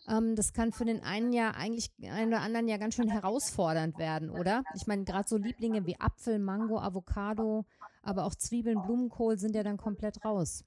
Ähm, 0.08 0.34
das 0.34 0.52
kann 0.52 0.72
für 0.72 0.84
den 0.84 1.02
einen 1.02 1.32
ja 1.32 1.50
eigentlich, 1.52 1.90
einen 2.02 2.28
oder 2.28 2.40
anderen 2.40 2.68
ja 2.68 2.76
ganz 2.76 2.94
schön 2.94 3.08
herausfordernd 3.08 3.98
werden, 3.98 4.30
oder? 4.30 4.62
Ich 4.74 4.86
meine, 4.86 5.04
gerade 5.04 5.28
so 5.28 5.36
Lieblinge 5.36 5.86
wie 5.86 5.98
Apfel, 6.00 6.38
Mango, 6.38 6.78
Avocado, 6.78 7.64
aber 8.02 8.24
auch 8.24 8.34
Zwiebeln, 8.34 8.82
Blumenkohl 8.82 9.38
sind 9.38 9.54
ja 9.54 9.62
dann 9.62 9.76
komplett 9.76 10.24
raus. 10.24 10.64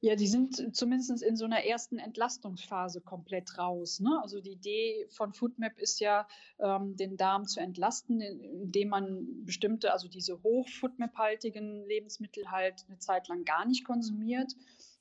Ja, 0.00 0.14
die 0.14 0.26
sind 0.26 0.76
zumindest 0.76 1.22
in 1.22 1.36
so 1.36 1.46
einer 1.46 1.64
ersten 1.64 1.98
Entlastungsphase 1.98 3.00
komplett 3.00 3.56
raus. 3.58 3.98
Ne? 3.98 4.20
Also 4.22 4.40
die 4.40 4.52
Idee 4.52 5.06
von 5.08 5.32
Foodmap 5.32 5.78
ist 5.78 6.00
ja, 6.00 6.28
ähm, 6.58 6.96
den 6.96 7.16
Darm 7.16 7.46
zu 7.46 7.60
entlasten, 7.60 8.20
indem 8.20 8.90
man 8.90 9.44
bestimmte, 9.44 9.92
also 9.92 10.06
diese 10.06 10.42
hoch 10.42 10.68
Foodmap-haltigen 10.68 11.86
Lebensmittel 11.86 12.50
halt 12.50 12.84
eine 12.88 12.98
Zeit 12.98 13.28
lang 13.28 13.44
gar 13.44 13.64
nicht 13.64 13.84
konsumiert. 13.84 14.52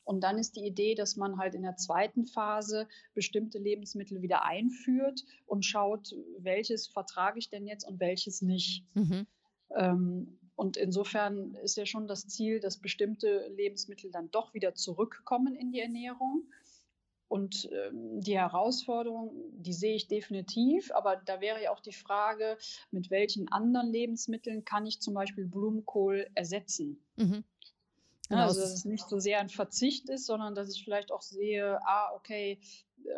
Und 0.06 0.24
dann 0.24 0.38
ist 0.38 0.56
die 0.56 0.66
Idee, 0.66 0.96
dass 0.96 1.18
man 1.18 1.38
halt 1.38 1.56
in 1.56 1.64
der 1.64 1.76
zweiten 1.76 2.26
Phase 2.26 2.88
bestimmte 3.14 3.58
Lebensmittel 3.58 4.22
wieder 4.22 4.46
einführt 4.46 5.26
und 5.46 5.66
schaut, 5.66 6.16
welches 6.38 6.88
vertrage 6.88 7.40
ich 7.40 7.50
denn 7.50 7.66
jetzt 7.66 7.88
und 7.88 8.00
welches 8.00 8.42
nicht. 8.42 8.86
Mhm. 8.94 9.28
Ähm, 9.76 10.40
und 10.56 10.78
insofern 10.78 11.56
ist 11.56 11.78
ja 11.78 11.86
schon 11.86 12.08
das 12.08 12.28
Ziel, 12.28 12.60
dass 12.60 12.78
bestimmte 12.78 13.48
Lebensmittel 13.56 14.12
dann 14.12 14.32
doch 14.32 14.54
wieder 14.54 14.74
zurückkommen 14.74 15.56
in 15.56 15.72
die 15.72 15.82
Ernährung. 15.82 16.44
Und 17.28 17.68
ähm, 17.72 18.22
die 18.22 18.38
Herausforderung, 18.38 19.34
die 19.52 19.74
sehe 19.74 19.96
ich 19.96 20.08
definitiv, 20.08 20.92
aber 20.94 21.18
da 21.18 21.42
wäre 21.42 21.62
ja 21.62 21.72
auch 21.72 21.80
die 21.80 21.92
Frage, 21.92 22.58
mit 22.92 23.10
welchen 23.10 23.52
anderen 23.52 23.92
Lebensmitteln 23.92 24.64
kann 24.64 24.86
ich 24.86 25.02
zum 25.02 25.16
Beispiel 25.16 25.46
Blumenkohl 25.46 26.30
ersetzen? 26.36 27.04
Mhm. 27.16 27.44
Genau. 28.30 28.42
Also, 28.42 28.62
dass 28.62 28.74
es 28.74 28.86
nicht 28.86 29.08
so 29.08 29.20
sehr 29.20 29.40
ein 29.40 29.50
Verzicht 29.50 30.10
ist, 30.10 30.26
sondern 30.26 30.56
dass 30.56 30.72
ich 30.72 30.84
vielleicht 30.84 31.12
auch 31.12 31.22
sehe, 31.22 31.80
ah, 31.86 32.12
okay, 32.16 32.60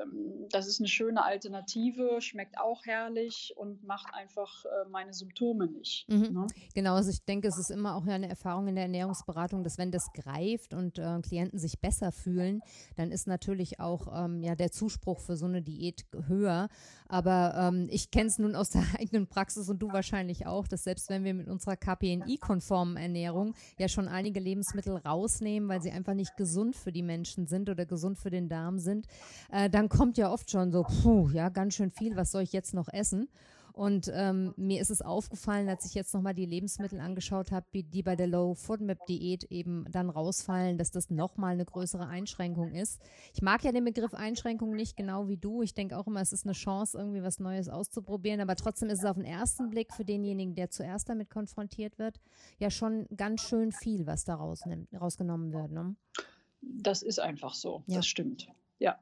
ähm, 0.01 0.47
das 0.49 0.67
ist 0.67 0.79
eine 0.79 0.87
schöne 0.87 1.23
Alternative, 1.23 2.21
schmeckt 2.21 2.57
auch 2.57 2.85
herrlich 2.85 3.53
und 3.55 3.83
macht 3.83 4.13
einfach 4.13 4.65
äh, 4.65 4.89
meine 4.89 5.13
Symptome 5.13 5.67
nicht. 5.67 6.07
Mhm. 6.09 6.33
Ne? 6.33 6.47
Genau, 6.73 6.95
also 6.95 7.09
ich 7.09 7.23
denke, 7.25 7.47
es 7.47 7.57
ist 7.57 7.69
immer 7.69 7.95
auch 7.95 8.05
eine 8.05 8.29
Erfahrung 8.29 8.67
in 8.67 8.75
der 8.75 8.85
Ernährungsberatung, 8.85 9.63
dass 9.63 9.77
wenn 9.77 9.91
das 9.91 10.11
greift 10.13 10.73
und 10.73 10.99
äh, 10.99 11.19
Klienten 11.21 11.59
sich 11.59 11.79
besser 11.79 12.11
fühlen, 12.11 12.61
dann 12.95 13.11
ist 13.11 13.27
natürlich 13.27 13.79
auch 13.79 14.07
ähm, 14.13 14.41
ja, 14.43 14.55
der 14.55 14.71
Zuspruch 14.71 15.19
für 15.19 15.35
so 15.35 15.45
eine 15.45 15.61
Diät 15.61 16.05
höher. 16.27 16.69
Aber 17.09 17.53
ähm, 17.57 17.87
ich 17.89 18.11
kenne 18.11 18.27
es 18.27 18.37
nun 18.37 18.55
aus 18.55 18.69
der 18.69 18.83
eigenen 18.99 19.27
Praxis 19.27 19.69
und 19.69 19.79
du 19.79 19.91
wahrscheinlich 19.91 20.45
auch, 20.45 20.67
dass 20.67 20.83
selbst 20.83 21.09
wenn 21.09 21.23
wir 21.23 21.33
mit 21.33 21.47
unserer 21.47 21.75
KPNI-konformen 21.75 22.97
Ernährung 22.97 23.53
ja 23.77 23.87
schon 23.87 24.07
einige 24.07 24.39
Lebensmittel 24.39 24.97
rausnehmen, 24.97 25.69
weil 25.69 25.81
sie 25.81 25.91
einfach 25.91 26.13
nicht 26.13 26.35
gesund 26.37 26.75
für 26.75 26.91
die 26.91 27.03
Menschen 27.03 27.47
sind 27.47 27.69
oder 27.69 27.85
gesund 27.85 28.17
für 28.17 28.29
den 28.29 28.49
Darm 28.49 28.79
sind, 28.79 29.07
äh, 29.51 29.69
dann 29.69 29.89
kommt 29.89 30.17
ja 30.17 30.31
oft 30.31 30.51
schon 30.51 30.71
so, 30.71 30.83
puh, 30.83 31.29
ja, 31.29 31.49
ganz 31.49 31.75
schön 31.75 31.91
viel, 31.91 32.15
was 32.15 32.31
soll 32.31 32.43
ich 32.43 32.53
jetzt 32.53 32.73
noch 32.73 32.87
essen? 32.91 33.27
Und 33.77 34.11
ähm, 34.11 34.55
mir 34.57 34.81
ist 34.81 34.89
es 34.89 35.03
aufgefallen, 35.03 35.69
als 35.69 35.85
ich 35.85 35.93
jetzt 35.93 36.11
nochmal 36.15 36.33
die 36.33 36.47
Lebensmittel 36.47 36.99
angeschaut 36.99 37.51
habe, 37.51 37.67
die 37.71 38.01
bei 38.01 38.15
der 38.15 38.25
Low 38.25 38.55
Foodmap 38.55 39.05
Diät 39.05 39.43
eben 39.51 39.85
dann 39.91 40.09
rausfallen, 40.09 40.79
dass 40.79 40.89
das 40.89 41.11
nochmal 41.11 41.53
eine 41.53 41.65
größere 41.65 42.07
Einschränkung 42.07 42.71
ist. 42.71 42.99
Ich 43.35 43.43
mag 43.43 43.63
ja 43.63 43.71
den 43.71 43.85
Begriff 43.85 44.15
Einschränkung 44.15 44.75
nicht 44.75 44.97
genau 44.97 45.27
wie 45.27 45.37
du. 45.37 45.61
Ich 45.61 45.75
denke 45.75 45.95
auch 45.95 46.07
immer, 46.07 46.21
es 46.21 46.33
ist 46.33 46.47
eine 46.47 46.53
Chance, 46.53 46.97
irgendwie 46.97 47.21
was 47.21 47.39
Neues 47.39 47.69
auszuprobieren. 47.69 48.41
Aber 48.41 48.55
trotzdem 48.55 48.89
ist 48.89 48.99
es 48.99 49.05
auf 49.05 49.15
den 49.15 49.25
ersten 49.25 49.69
Blick 49.69 49.93
für 49.93 50.03
denjenigen, 50.03 50.55
der 50.55 50.71
zuerst 50.71 51.07
damit 51.07 51.29
konfrontiert 51.29 51.99
wird, 51.99 52.19
ja 52.57 52.71
schon 52.71 53.05
ganz 53.15 53.41
schön 53.41 53.71
viel, 53.71 54.07
was 54.07 54.23
da 54.23 54.33
rausgenommen 54.33 55.53
wird. 55.53 55.71
Ne? 55.71 55.95
Das 56.61 57.03
ist 57.03 57.19
einfach 57.19 57.53
so. 57.53 57.83
Ja. 57.85 57.97
Das 57.97 58.07
stimmt. 58.07 58.47
Ja 58.79 58.97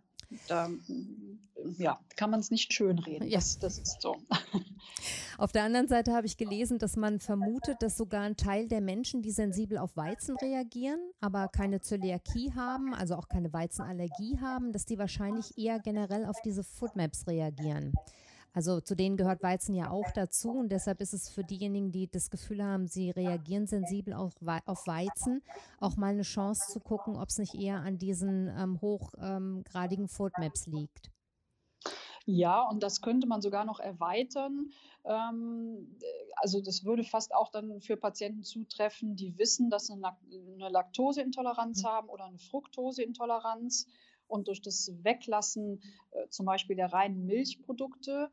da 0.48 0.70
ja, 1.78 2.00
kann 2.16 2.30
man 2.30 2.40
es 2.40 2.52
nicht 2.52 2.74
schönreden. 2.74 3.28
Ja. 3.28 3.38
Das, 3.38 3.60
das 3.60 3.78
ist 3.80 4.02
so. 4.02 4.18
Auf 5.38 5.52
der 5.52 5.64
anderen 5.64 5.88
Seite 5.88 6.14
habe 6.14 6.28
ich 6.28 6.38
gelesen, 6.38 6.80
dass 6.80 6.96
man 6.96 7.20
vermutet, 7.20 7.82
dass 7.82 7.98
sogar 7.98 8.22
ein 8.22 8.38
Teil 8.38 8.68
der 8.68 8.82
Menschen, 8.82 9.22
die 9.22 9.32
sensibel 9.32 9.78
auf 9.78 9.98
Weizen 9.98 10.38
reagieren, 10.38 11.00
aber 11.20 11.48
keine 11.50 11.82
Zöliakie 11.82 12.54
haben, 12.54 12.94
also 12.94 13.16
auch 13.16 13.28
keine 13.28 13.52
Weizenallergie 13.52 14.40
haben, 14.40 14.72
dass 14.72 14.86
die 14.86 14.98
wahrscheinlich 14.98 15.58
eher 15.58 15.80
generell 15.80 16.26
auf 16.26 16.42
diese 16.44 16.64
Foodmaps 16.64 17.28
reagieren. 17.28 17.94
Also 18.56 18.80
zu 18.80 18.96
denen 18.96 19.18
gehört 19.18 19.44
Weizen 19.44 19.76
ja 19.76 19.92
auch 19.92 20.10
dazu 20.16 20.50
und 20.52 20.70
deshalb 20.70 21.02
ist 21.02 21.14
es 21.14 21.28
für 21.28 21.44
diejenigen, 21.44 21.92
die 21.92 22.10
das 22.10 22.30
Gefühl 22.30 22.64
haben, 22.64 22.88
sie 22.88 23.12
reagieren 23.12 23.68
sensibel 23.68 24.14
auf, 24.14 24.34
Weizen, 24.40 25.44
auch 25.82 25.98
mal 25.98 26.14
eine 26.14 26.22
Chance 26.22 26.72
zu 26.72 26.80
gucken, 26.80 27.18
ob 27.18 27.28
es 27.28 27.38
nicht 27.38 27.54
eher 27.54 27.82
an 27.82 27.98
diesen 27.98 28.48
ähm, 28.48 28.80
hochgradigen 28.80 30.06
ähm, 30.06 30.10
Foodmaps 30.10 30.68
liegt. 30.68 31.12
Ja, 32.26 32.62
und 32.70 32.82
das 32.82 33.02
könnte 33.02 33.28
man 33.28 33.42
sogar 33.42 33.66
noch 33.66 33.82
erweitern. 33.82 34.72
Ähm, 35.04 35.98
also 36.38 36.62
das 36.62 36.86
würde 36.86 37.04
fast 37.04 37.36
auch 37.36 37.52
dann 37.52 37.82
für 37.82 37.98
Patienten 37.98 38.44
zutreffen, 38.44 39.18
die 39.18 39.38
wissen, 39.38 39.70
dass 39.70 39.88
sie 39.88 39.94
eine 39.94 40.70
Laktoseintoleranz 40.70 41.84
mhm. 41.84 41.88
haben 41.88 42.10
oder 42.10 42.24
eine 42.24 42.40
Fructoseintoleranz 42.40 43.86
und 44.28 44.48
durch 44.48 44.62
das 44.62 44.92
Weglassen 45.04 45.82
äh, 46.12 46.28
zum 46.30 46.46
Beispiel 46.46 46.76
der 46.76 46.92
reinen 46.92 47.26
Milchprodukte 47.26 48.32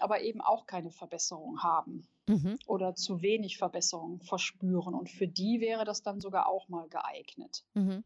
aber 0.00 0.20
eben 0.22 0.40
auch 0.40 0.66
keine 0.66 0.90
Verbesserung 0.90 1.62
haben 1.62 2.06
mhm. 2.28 2.58
oder 2.66 2.94
zu 2.94 3.22
wenig 3.22 3.58
Verbesserung 3.58 4.20
verspüren. 4.20 4.94
Und 4.94 5.10
für 5.10 5.28
die 5.28 5.60
wäre 5.60 5.84
das 5.84 6.02
dann 6.02 6.20
sogar 6.20 6.48
auch 6.48 6.68
mal 6.68 6.88
geeignet. 6.88 7.64
Mhm. 7.74 8.04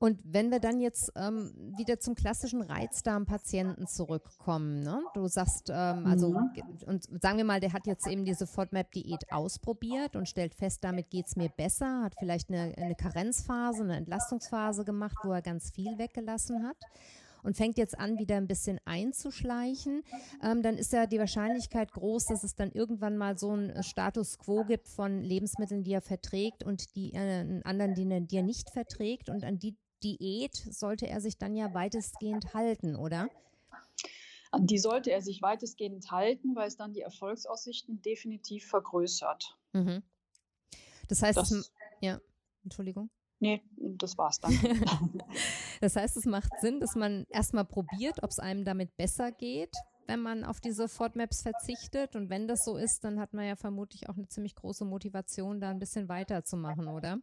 Und 0.00 0.20
wenn 0.22 0.50
wir 0.50 0.60
dann 0.60 0.78
jetzt 0.78 1.10
ähm, 1.16 1.52
wieder 1.76 1.98
zum 1.98 2.14
klassischen 2.14 2.62
Reizdarmpatienten 2.62 3.88
zurückkommen, 3.88 4.80
ne? 4.80 5.02
du 5.14 5.26
sagst, 5.26 5.70
ähm, 5.70 6.06
also, 6.06 6.30
mhm. 6.30 6.50
und 6.86 7.04
sagen 7.20 7.38
wir 7.38 7.44
mal, 7.44 7.58
der 7.58 7.72
hat 7.72 7.86
jetzt 7.86 8.06
eben 8.06 8.24
diese 8.24 8.46
FODMAP-Diät 8.46 9.32
ausprobiert 9.32 10.14
und 10.14 10.28
stellt 10.28 10.54
fest, 10.54 10.84
damit 10.84 11.10
geht 11.10 11.26
es 11.26 11.34
mir 11.34 11.48
besser, 11.48 12.02
hat 12.04 12.14
vielleicht 12.18 12.48
eine, 12.48 12.74
eine 12.76 12.94
Karenzphase, 12.94 13.82
eine 13.82 13.96
Entlastungsphase 13.96 14.84
gemacht, 14.84 15.16
wo 15.24 15.32
er 15.32 15.42
ganz 15.42 15.72
viel 15.72 15.98
weggelassen 15.98 16.64
hat 16.66 16.76
und 17.48 17.56
fängt 17.56 17.78
jetzt 17.78 17.98
an, 17.98 18.18
wieder 18.18 18.36
ein 18.36 18.46
bisschen 18.46 18.78
einzuschleichen, 18.84 20.04
ähm, 20.42 20.62
dann 20.62 20.76
ist 20.76 20.92
ja 20.92 21.06
die 21.06 21.18
Wahrscheinlichkeit 21.18 21.92
groß, 21.92 22.26
dass 22.26 22.44
es 22.44 22.54
dann 22.54 22.70
irgendwann 22.72 23.16
mal 23.16 23.38
so 23.38 23.52
einen 23.52 23.82
Status 23.82 24.38
quo 24.38 24.64
gibt 24.64 24.86
von 24.86 25.22
Lebensmitteln, 25.22 25.82
die 25.82 25.94
er 25.94 26.02
verträgt 26.02 26.62
und 26.62 26.94
die 26.94 27.14
äh, 27.14 27.62
anderen, 27.64 27.94
die, 27.94 28.26
die 28.26 28.36
er 28.36 28.42
nicht 28.42 28.68
verträgt. 28.68 29.30
Und 29.30 29.44
an 29.44 29.58
die 29.58 29.78
Diät 30.04 30.56
sollte 30.56 31.06
er 31.06 31.22
sich 31.22 31.38
dann 31.38 31.56
ja 31.56 31.72
weitestgehend 31.72 32.52
halten, 32.52 32.96
oder? 32.96 33.30
An 34.50 34.66
die 34.66 34.78
sollte 34.78 35.10
er 35.10 35.22
sich 35.22 35.40
weitestgehend 35.40 36.10
halten, 36.10 36.54
weil 36.54 36.68
es 36.68 36.76
dann 36.76 36.92
die 36.92 37.00
Erfolgsaussichten 37.00 38.02
definitiv 38.02 38.66
vergrößert. 38.66 39.56
Mhm. 39.72 40.02
Das 41.08 41.22
heißt, 41.22 41.38
das, 41.38 41.72
ja, 42.02 42.20
Entschuldigung. 42.62 43.08
Nee, 43.40 43.62
das 43.76 44.18
war's 44.18 44.40
dann. 44.40 44.52
das 45.80 45.96
heißt, 45.96 46.16
es 46.16 46.26
macht 46.26 46.50
Sinn, 46.60 46.80
dass 46.80 46.96
man 46.96 47.24
erstmal 47.30 47.64
probiert, 47.64 48.22
ob 48.22 48.30
es 48.30 48.40
einem 48.40 48.64
damit 48.64 48.96
besser 48.96 49.30
geht, 49.30 49.74
wenn 50.06 50.20
man 50.20 50.44
auf 50.44 50.60
diese 50.60 50.88
Fortmaps 50.88 51.42
verzichtet. 51.42 52.16
Und 52.16 52.30
wenn 52.30 52.48
das 52.48 52.64
so 52.64 52.76
ist, 52.76 53.04
dann 53.04 53.20
hat 53.20 53.34
man 53.34 53.46
ja 53.46 53.54
vermutlich 53.54 54.08
auch 54.08 54.16
eine 54.16 54.28
ziemlich 54.28 54.56
große 54.56 54.84
Motivation, 54.84 55.60
da 55.60 55.70
ein 55.70 55.78
bisschen 55.78 56.08
weiterzumachen, 56.08 56.88
oder? 56.88 57.20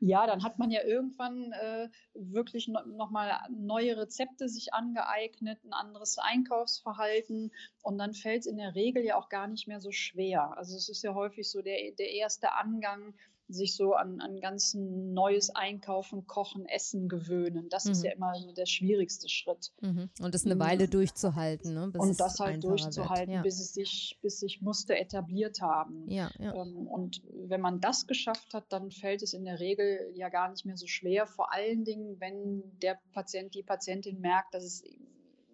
Ja, 0.00 0.26
dann 0.26 0.42
hat 0.42 0.58
man 0.58 0.70
ja 0.70 0.82
irgendwann 0.82 1.52
äh, 1.52 1.88
wirklich 2.12 2.68
no, 2.68 2.80
nochmal 2.84 3.32
neue 3.50 3.96
Rezepte 3.96 4.48
sich 4.48 4.74
angeeignet, 4.74 5.64
ein 5.64 5.72
anderes 5.72 6.18
Einkaufsverhalten 6.18 7.50
und 7.82 7.98
dann 7.98 8.12
fällt 8.12 8.40
es 8.40 8.46
in 8.46 8.58
der 8.58 8.74
Regel 8.74 9.04
ja 9.04 9.16
auch 9.16 9.28
gar 9.28 9.46
nicht 9.46 9.66
mehr 9.66 9.80
so 9.80 9.90
schwer. 9.90 10.56
Also 10.58 10.76
es 10.76 10.88
ist 10.88 11.02
ja 11.02 11.14
häufig 11.14 11.50
so 11.50 11.62
der, 11.62 11.92
der 11.92 12.10
erste 12.10 12.52
Angang, 12.52 13.14
sich 13.48 13.76
so 13.76 13.94
an, 13.94 14.20
an 14.20 14.40
ganz 14.40 14.74
neues 14.74 15.50
Einkaufen, 15.54 16.26
Kochen, 16.26 16.66
Essen 16.66 17.08
gewöhnen. 17.08 17.68
Das 17.68 17.84
mhm. 17.84 17.92
ist 17.92 18.04
ja 18.04 18.12
immer 18.12 18.34
so 18.36 18.52
der 18.52 18.66
schwierigste 18.66 19.28
Schritt. 19.28 19.72
Mhm. 19.80 20.08
Und 20.20 20.34
das 20.34 20.46
eine 20.46 20.58
Weile 20.58 20.88
durchzuhalten. 20.88 21.74
Ne? 21.74 21.92
und 21.96 22.18
das 22.20 22.40
halt 22.40 22.64
durchzuhalten, 22.64 23.34
ja. 23.34 23.42
bis, 23.42 23.60
es 23.60 23.74
sich, 23.74 24.18
bis 24.22 24.40
sich 24.40 24.62
Muster 24.62 24.96
etabliert 24.96 25.60
haben. 25.60 26.08
Ja, 26.08 26.30
ja. 26.38 26.54
Ähm, 26.54 26.86
und 26.86 27.22
wenn 27.28 27.60
man 27.60 27.80
das 27.80 28.06
geschafft 28.06 28.54
hat, 28.54 28.64
dann 28.70 28.90
fällt 28.90 29.22
es 29.22 29.34
in 29.34 29.44
der 29.44 29.60
Regel 29.60 30.12
ja 30.14 30.28
gar 30.28 30.50
nicht 30.50 30.64
mehr 30.64 30.76
so 30.76 30.86
schwer. 30.86 31.26
Vor 31.26 31.52
allen 31.52 31.84
Dingen, 31.84 32.18
wenn 32.20 32.62
der 32.80 32.98
Patient, 33.12 33.54
die 33.54 33.62
Patientin 33.62 34.20
merkt, 34.20 34.54
dass 34.54 34.64
es 34.64 34.84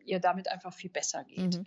ihr 0.04 0.20
damit 0.20 0.48
einfach 0.48 0.72
viel 0.72 0.90
besser 0.90 1.24
geht. 1.24 1.58
Mhm. 1.58 1.66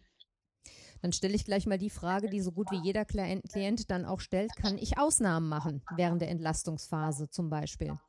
Dann 1.04 1.12
stelle 1.12 1.36
ich 1.36 1.44
gleich 1.44 1.66
mal 1.66 1.78
die 1.78 1.90
Frage, 1.90 2.30
die 2.30 2.40
so 2.40 2.54
gut 2.54 2.72
wie 2.72 2.78
jeder 2.82 3.04
Klient 3.04 3.92
dann 3.92 4.06
auch 4.06 4.22
stellt, 4.22 4.56
kann 4.56 4.78
ich 4.78 4.98
Ausnahmen 4.98 5.50
machen 5.50 5.84
während 5.98 6.22
der 6.22 6.30
Entlastungsphase 6.30 7.30
zum 7.30 7.50
Beispiel? 7.50 8.00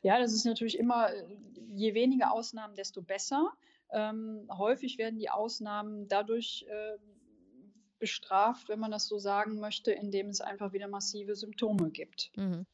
Ja, 0.00 0.18
das 0.18 0.32
ist 0.32 0.46
natürlich 0.46 0.78
immer, 0.78 1.10
je 1.68 1.92
weniger 1.92 2.32
Ausnahmen, 2.32 2.74
desto 2.76 3.02
besser. 3.02 3.52
Ähm, 3.90 4.48
häufig 4.56 4.96
werden 4.96 5.18
die 5.18 5.28
Ausnahmen 5.28 6.08
dadurch 6.08 6.64
äh, 6.70 6.96
bestraft, 7.98 8.70
wenn 8.70 8.78
man 8.78 8.90
das 8.90 9.06
so 9.06 9.18
sagen 9.18 9.60
möchte, 9.60 9.92
indem 9.92 10.28
es 10.28 10.40
einfach 10.40 10.72
wieder 10.72 10.88
massive 10.88 11.36
Symptome 11.36 11.90
gibt. 11.90 12.32
Mhm. 12.36 12.64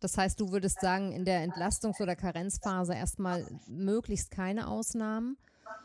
Das 0.00 0.18
heißt, 0.18 0.38
du 0.38 0.52
würdest 0.52 0.82
sagen, 0.82 1.12
in 1.12 1.24
der 1.24 1.42
Entlastungs- 1.48 2.02
oder 2.02 2.14
Karenzphase 2.14 2.94
erstmal 2.94 3.46
möglichst 3.66 4.30
keine 4.30 4.68
Ausnahmen 4.68 5.38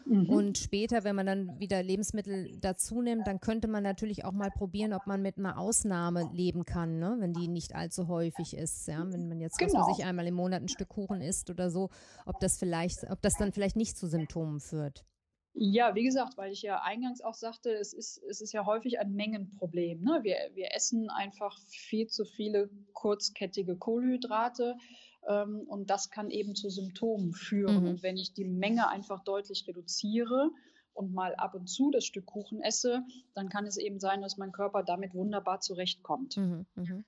Mhm. 0.06 0.30
Und 0.30 0.58
später, 0.58 1.04
wenn 1.04 1.16
man 1.16 1.26
dann 1.26 1.60
wieder 1.60 1.82
Lebensmittel 1.82 2.58
dazu 2.60 3.02
nimmt, 3.02 3.28
dann 3.28 3.40
könnte 3.40 3.68
man 3.68 3.84
natürlich 3.84 4.26
auch 4.26 4.32
mal 4.32 4.52
probieren, 4.52 4.94
ob 4.94 5.08
man 5.08 5.22
mit 5.22 5.38
einer 5.38 5.58
Ausnahme 5.58 6.30
leben 6.34 6.66
kann, 6.66 7.00
ne? 7.00 7.16
wenn 7.20 7.34
die 7.34 7.48
nicht 7.48 7.76
allzu 7.76 8.08
häufig 8.08 8.56
ist. 8.56 8.88
Ja? 8.88 9.06
Wenn 9.10 9.30
man 9.30 9.40
jetzt 9.40 9.58
genau. 9.58 9.86
sich 9.94 10.06
einmal 10.06 10.28
im 10.28 10.36
Monat 10.36 10.62
ein 10.62 10.68
Stück 10.68 10.90
Kuchen 10.90 11.22
isst 11.22 11.50
oder 11.50 11.70
so, 11.70 11.90
ob 12.26 12.40
das 12.40 12.58
vielleicht, 12.58 13.10
ob 13.10 13.22
das 13.22 13.36
dann 13.36 13.52
vielleicht 13.52 13.76
nicht 13.76 13.98
zu 13.98 14.08
Symptomen 14.08 14.60
führt. 14.60 15.06
Ja, 15.56 15.94
wie 15.94 16.04
gesagt, 16.04 16.36
weil 16.38 16.52
ich 16.52 16.64
ja 16.64 16.82
eingangs 16.82 17.22
auch 17.22 17.36
sagte, 17.36 17.72
es 17.72 17.94
ist, 17.94 18.18
es 18.28 18.42
ist 18.42 18.54
ja 18.54 18.66
häufig 18.66 19.00
ein 19.00 19.14
Mengenproblem. 19.14 20.02
Ne? 20.02 20.20
Wir, 20.24 20.36
wir 20.56 20.74
essen 20.74 21.12
einfach 21.12 21.60
viel 21.68 22.08
zu 22.08 22.26
viele 22.26 22.72
kurzkettige 22.94 23.78
Kohlenhydrate 23.78 24.76
und 25.26 25.90
das 25.90 26.10
kann 26.10 26.30
eben 26.30 26.56
zu 26.56 26.70
Symptomen 26.70 27.34
führen. 27.34 27.84
Mhm. 27.84 27.90
Und 27.90 28.04
wenn 28.04 28.18
ich 28.18 28.34
die 28.34 28.46
Menge 28.46 28.90
einfach 28.90 29.24
deutlich 29.24 29.66
reduziere 29.68 30.50
und 30.94 31.14
mal 31.14 31.36
ab 31.36 31.56
und 31.56 31.68
zu 31.68 31.92
das 31.92 32.06
Stück 32.06 32.26
Kuchen 32.26 32.62
esse, 32.62 33.04
dann 33.34 33.50
kann 33.50 33.66
es 33.66 33.78
eben 33.78 34.00
sein, 34.00 34.22
dass 34.22 34.38
mein 34.38 34.52
Körper 34.52 34.84
damit 34.84 35.14
wunderbar 35.14 35.62
zurechtkommt. 35.62 36.38
Mhm. 36.38 36.66
Mhm. 36.76 37.06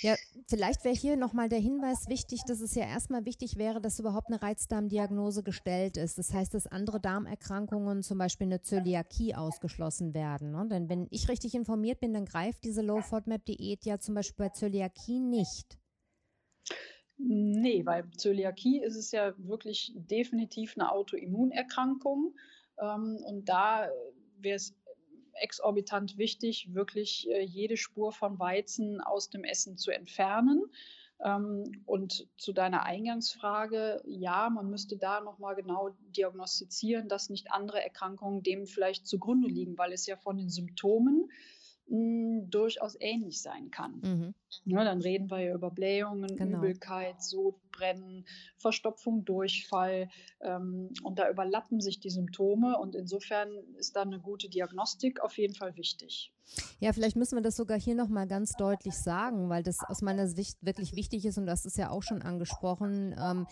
Ja, 0.00 0.14
vielleicht 0.46 0.84
wäre 0.84 0.94
hier 0.94 1.16
nochmal 1.16 1.48
der 1.48 1.58
Hinweis 1.58 2.08
wichtig, 2.08 2.42
dass 2.46 2.60
es 2.60 2.76
ja 2.76 2.84
erstmal 2.84 3.24
wichtig 3.24 3.56
wäre, 3.56 3.80
dass 3.80 3.98
überhaupt 3.98 4.28
eine 4.28 4.40
Reizdarmdiagnose 4.40 5.42
gestellt 5.42 5.96
ist. 5.96 6.18
Das 6.18 6.32
heißt, 6.32 6.54
dass 6.54 6.68
andere 6.68 7.00
Darmerkrankungen, 7.00 8.04
zum 8.04 8.18
Beispiel 8.18 8.46
eine 8.46 8.62
Zöliakie, 8.62 9.34
ausgeschlossen 9.34 10.14
werden. 10.14 10.52
Ne? 10.52 10.68
Denn 10.70 10.88
wenn 10.88 11.08
ich 11.10 11.28
richtig 11.28 11.54
informiert 11.54 11.98
bin, 11.98 12.14
dann 12.14 12.26
greift 12.26 12.62
diese 12.62 12.82
Low-FODMAP-Diät 12.82 13.84
ja 13.86 13.98
zum 13.98 14.14
Beispiel 14.14 14.46
bei 14.46 14.50
Zöliakie 14.50 15.18
nicht. 15.18 15.78
Nee, 17.18 17.84
weil 17.84 18.08
Zöliakie 18.16 18.80
ist 18.80 18.96
es 18.96 19.10
ja 19.10 19.34
wirklich 19.38 19.92
definitiv 19.94 20.74
eine 20.76 20.92
Autoimmunerkrankung. 20.92 22.34
Ähm, 22.80 23.18
und 23.24 23.48
da 23.48 23.88
wäre 24.38 24.56
es 24.56 24.74
exorbitant 25.40 26.16
wichtig, 26.18 26.74
wirklich 26.74 27.28
äh, 27.30 27.42
jede 27.42 27.76
Spur 27.76 28.12
von 28.12 28.38
Weizen 28.38 29.00
aus 29.00 29.30
dem 29.30 29.44
Essen 29.44 29.76
zu 29.76 29.90
entfernen. 29.90 30.62
Ähm, 31.24 31.82
und 31.86 32.28
zu 32.36 32.52
deiner 32.52 32.84
Eingangsfrage, 32.84 34.00
ja, 34.06 34.48
man 34.50 34.70
müsste 34.70 34.96
da 34.96 35.20
nochmal 35.20 35.56
genau 35.56 35.90
diagnostizieren, 36.16 37.08
dass 37.08 37.30
nicht 37.30 37.50
andere 37.50 37.82
Erkrankungen 37.82 38.42
dem 38.42 38.66
vielleicht 38.66 39.06
zugrunde 39.06 39.48
liegen, 39.48 39.76
weil 39.76 39.92
es 39.92 40.06
ja 40.06 40.16
von 40.16 40.36
den 40.36 40.50
Symptomen 40.50 41.30
mh, 41.88 42.46
durchaus 42.48 42.96
ähnlich 43.00 43.42
sein 43.42 43.70
kann. 43.70 44.00
Mhm. 44.00 44.34
Ja, 44.64 44.84
dann 44.84 45.00
reden 45.00 45.30
wir 45.30 45.40
ja 45.40 45.54
über 45.54 45.70
Blähungen, 45.70 46.36
genau. 46.36 46.58
Übelkeit, 46.58 47.22
Sodbrennen, 47.22 48.26
Verstopfung, 48.56 49.24
Durchfall 49.24 50.08
ähm, 50.40 50.90
und 51.02 51.18
da 51.18 51.30
überlappen 51.30 51.80
sich 51.80 52.00
die 52.00 52.10
Symptome 52.10 52.78
und 52.78 52.94
insofern 52.94 53.50
ist 53.76 53.96
da 53.96 54.02
eine 54.02 54.20
gute 54.20 54.48
Diagnostik 54.48 55.20
auf 55.20 55.36
jeden 55.38 55.54
Fall 55.54 55.76
wichtig. 55.76 56.32
Ja, 56.80 56.92
vielleicht 56.92 57.16
müssen 57.16 57.36
wir 57.36 57.42
das 57.42 57.56
sogar 57.56 57.78
hier 57.78 57.94
nochmal 57.94 58.26
ganz 58.26 58.52
deutlich 58.52 58.94
sagen, 58.94 59.48
weil 59.48 59.62
das 59.62 59.80
aus 59.86 60.00
meiner 60.00 60.28
Sicht 60.28 60.56
wirklich 60.62 60.94
wichtig 60.94 61.26
ist 61.26 61.36
und 61.36 61.46
das 61.46 61.66
ist 61.66 61.76
ja 61.76 61.90
auch 61.90 62.02
schon 62.02 62.22
angesprochen. 62.22 63.14
Ähm, 63.18 63.46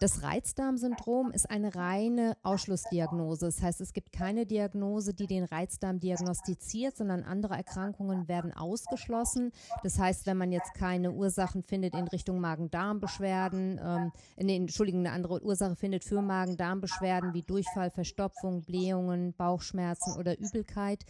das 0.00 0.22
Reizdarmsyndrom 0.22 1.30
ist 1.30 1.48
eine 1.50 1.74
reine 1.74 2.36
Ausschlussdiagnose. 2.42 3.46
Das 3.46 3.62
heißt, 3.62 3.80
es 3.80 3.92
gibt 3.92 4.10
keine 4.10 4.46
Diagnose, 4.46 5.14
die 5.14 5.26
den 5.26 5.44
Reizdarm 5.44 6.00
diagnostiziert, 6.00 6.96
sondern 6.96 7.22
andere 7.22 7.54
Erkrankungen 7.54 8.26
werden 8.26 8.52
ausgeschlossen. 8.52 9.52
Das 9.82 9.98
heißt, 9.98 10.26
wenn 10.26 10.31
man 10.36 10.52
jetzt 10.52 10.74
keine 10.74 11.12
Ursachen 11.12 11.62
findet 11.62 11.94
in 11.94 12.08
Richtung 12.08 12.40
Magen-Darm-Beschwerden, 12.40 13.80
ähm, 13.82 14.12
nee, 14.36 14.56
Entschuldigung, 14.56 15.00
eine 15.00 15.12
andere 15.12 15.42
Ursache 15.42 15.76
findet 15.76 16.04
für 16.04 16.22
Magen-Darm-Beschwerden 16.22 17.34
wie 17.34 17.42
Durchfall, 17.42 17.90
Verstopfung, 17.90 18.62
Blähungen, 18.62 19.34
Bauchschmerzen 19.34 20.18
oder 20.18 20.38
Übelkeit, 20.38 21.04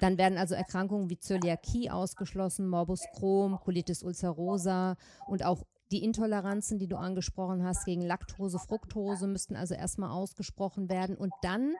dann 0.00 0.18
werden 0.18 0.38
also 0.38 0.54
Erkrankungen 0.54 1.10
wie 1.10 1.18
Zöliakie 1.18 1.90
ausgeschlossen, 1.90 2.68
Morbus 2.68 3.04
Crohn, 3.14 3.58
Colitis 3.60 4.02
ulcerosa 4.02 4.96
und 5.28 5.44
auch 5.44 5.62
die 5.92 6.02
Intoleranzen, 6.02 6.78
die 6.78 6.88
du 6.88 6.96
angesprochen 6.96 7.62
hast, 7.62 7.84
gegen 7.84 8.00
Laktose, 8.00 8.58
Fructose, 8.58 9.26
müssten 9.26 9.54
also 9.54 9.74
erstmal 9.74 10.10
ausgesprochen 10.10 10.88
werden. 10.88 11.16
Und 11.16 11.32
dann 11.42 11.74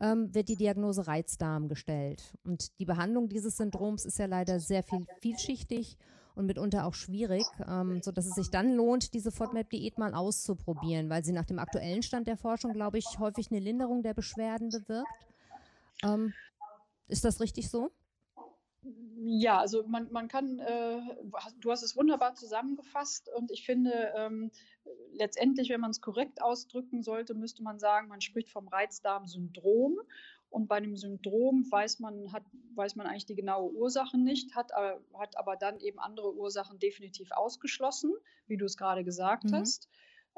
ähm, 0.00 0.34
wird 0.34 0.48
die 0.48 0.56
Diagnose 0.56 1.06
Reizdarm 1.06 1.68
gestellt. 1.68 2.32
Und 2.44 2.78
die 2.78 2.86
Behandlung 2.86 3.28
dieses 3.28 3.56
Syndroms 3.56 4.04
ist 4.04 4.18
ja 4.18 4.26
leider 4.26 4.60
sehr 4.60 4.82
viel, 4.82 5.04
vielschichtig 5.20 5.98
und 6.40 6.46
mitunter 6.46 6.86
auch 6.86 6.94
schwierig, 6.94 7.44
ähm, 7.68 8.02
sodass 8.02 8.26
es 8.26 8.34
sich 8.34 8.50
dann 8.50 8.74
lohnt, 8.74 9.14
diese 9.14 9.30
FODMAP-Diät 9.30 9.98
mal 9.98 10.14
auszuprobieren, 10.14 11.08
weil 11.08 11.24
sie 11.24 11.32
nach 11.32 11.44
dem 11.44 11.58
aktuellen 11.58 12.02
Stand 12.02 12.26
der 12.26 12.36
Forschung, 12.36 12.72
glaube 12.72 12.98
ich, 12.98 13.18
häufig 13.18 13.50
eine 13.50 13.60
Linderung 13.60 14.02
der 14.02 14.14
Beschwerden 14.14 14.70
bewirkt. 14.70 15.08
Ähm, 16.02 16.34
ist 17.06 17.24
das 17.24 17.40
richtig 17.40 17.70
so? 17.70 17.90
Ja, 19.22 19.58
also 19.58 19.86
man, 19.86 20.10
man 20.10 20.28
kann, 20.28 20.58
äh, 20.60 21.00
du 21.60 21.70
hast 21.70 21.82
es 21.82 21.96
wunderbar 21.96 22.34
zusammengefasst 22.34 23.30
und 23.36 23.50
ich 23.50 23.66
finde, 23.66 24.12
ähm, 24.16 24.50
letztendlich, 25.12 25.68
wenn 25.68 25.80
man 25.80 25.90
es 25.90 26.00
korrekt 26.00 26.40
ausdrücken 26.40 27.02
sollte, 27.02 27.34
müsste 27.34 27.62
man 27.62 27.78
sagen, 27.78 28.08
man 28.08 28.22
spricht 28.22 28.50
vom 28.50 28.68
Reizdarmsyndrom 28.68 30.00
und 30.50 30.66
bei 30.66 30.76
einem 30.76 30.96
Syndrom 30.96 31.64
weiß 31.70 32.00
man, 32.00 32.32
hat, 32.32 32.42
weiß 32.74 32.96
man 32.96 33.06
eigentlich 33.06 33.26
die 33.26 33.36
genaue 33.36 33.70
Ursache 33.72 34.18
nicht, 34.18 34.54
hat, 34.54 34.72
äh, 34.72 34.96
hat 35.18 35.38
aber 35.38 35.56
dann 35.56 35.78
eben 35.80 35.98
andere 35.98 36.34
Ursachen 36.34 36.78
definitiv 36.78 37.30
ausgeschlossen, 37.32 38.12
wie 38.46 38.56
du 38.56 38.64
es 38.64 38.76
gerade 38.76 39.04
gesagt 39.04 39.44
mhm. 39.44 39.54
hast. 39.54 39.88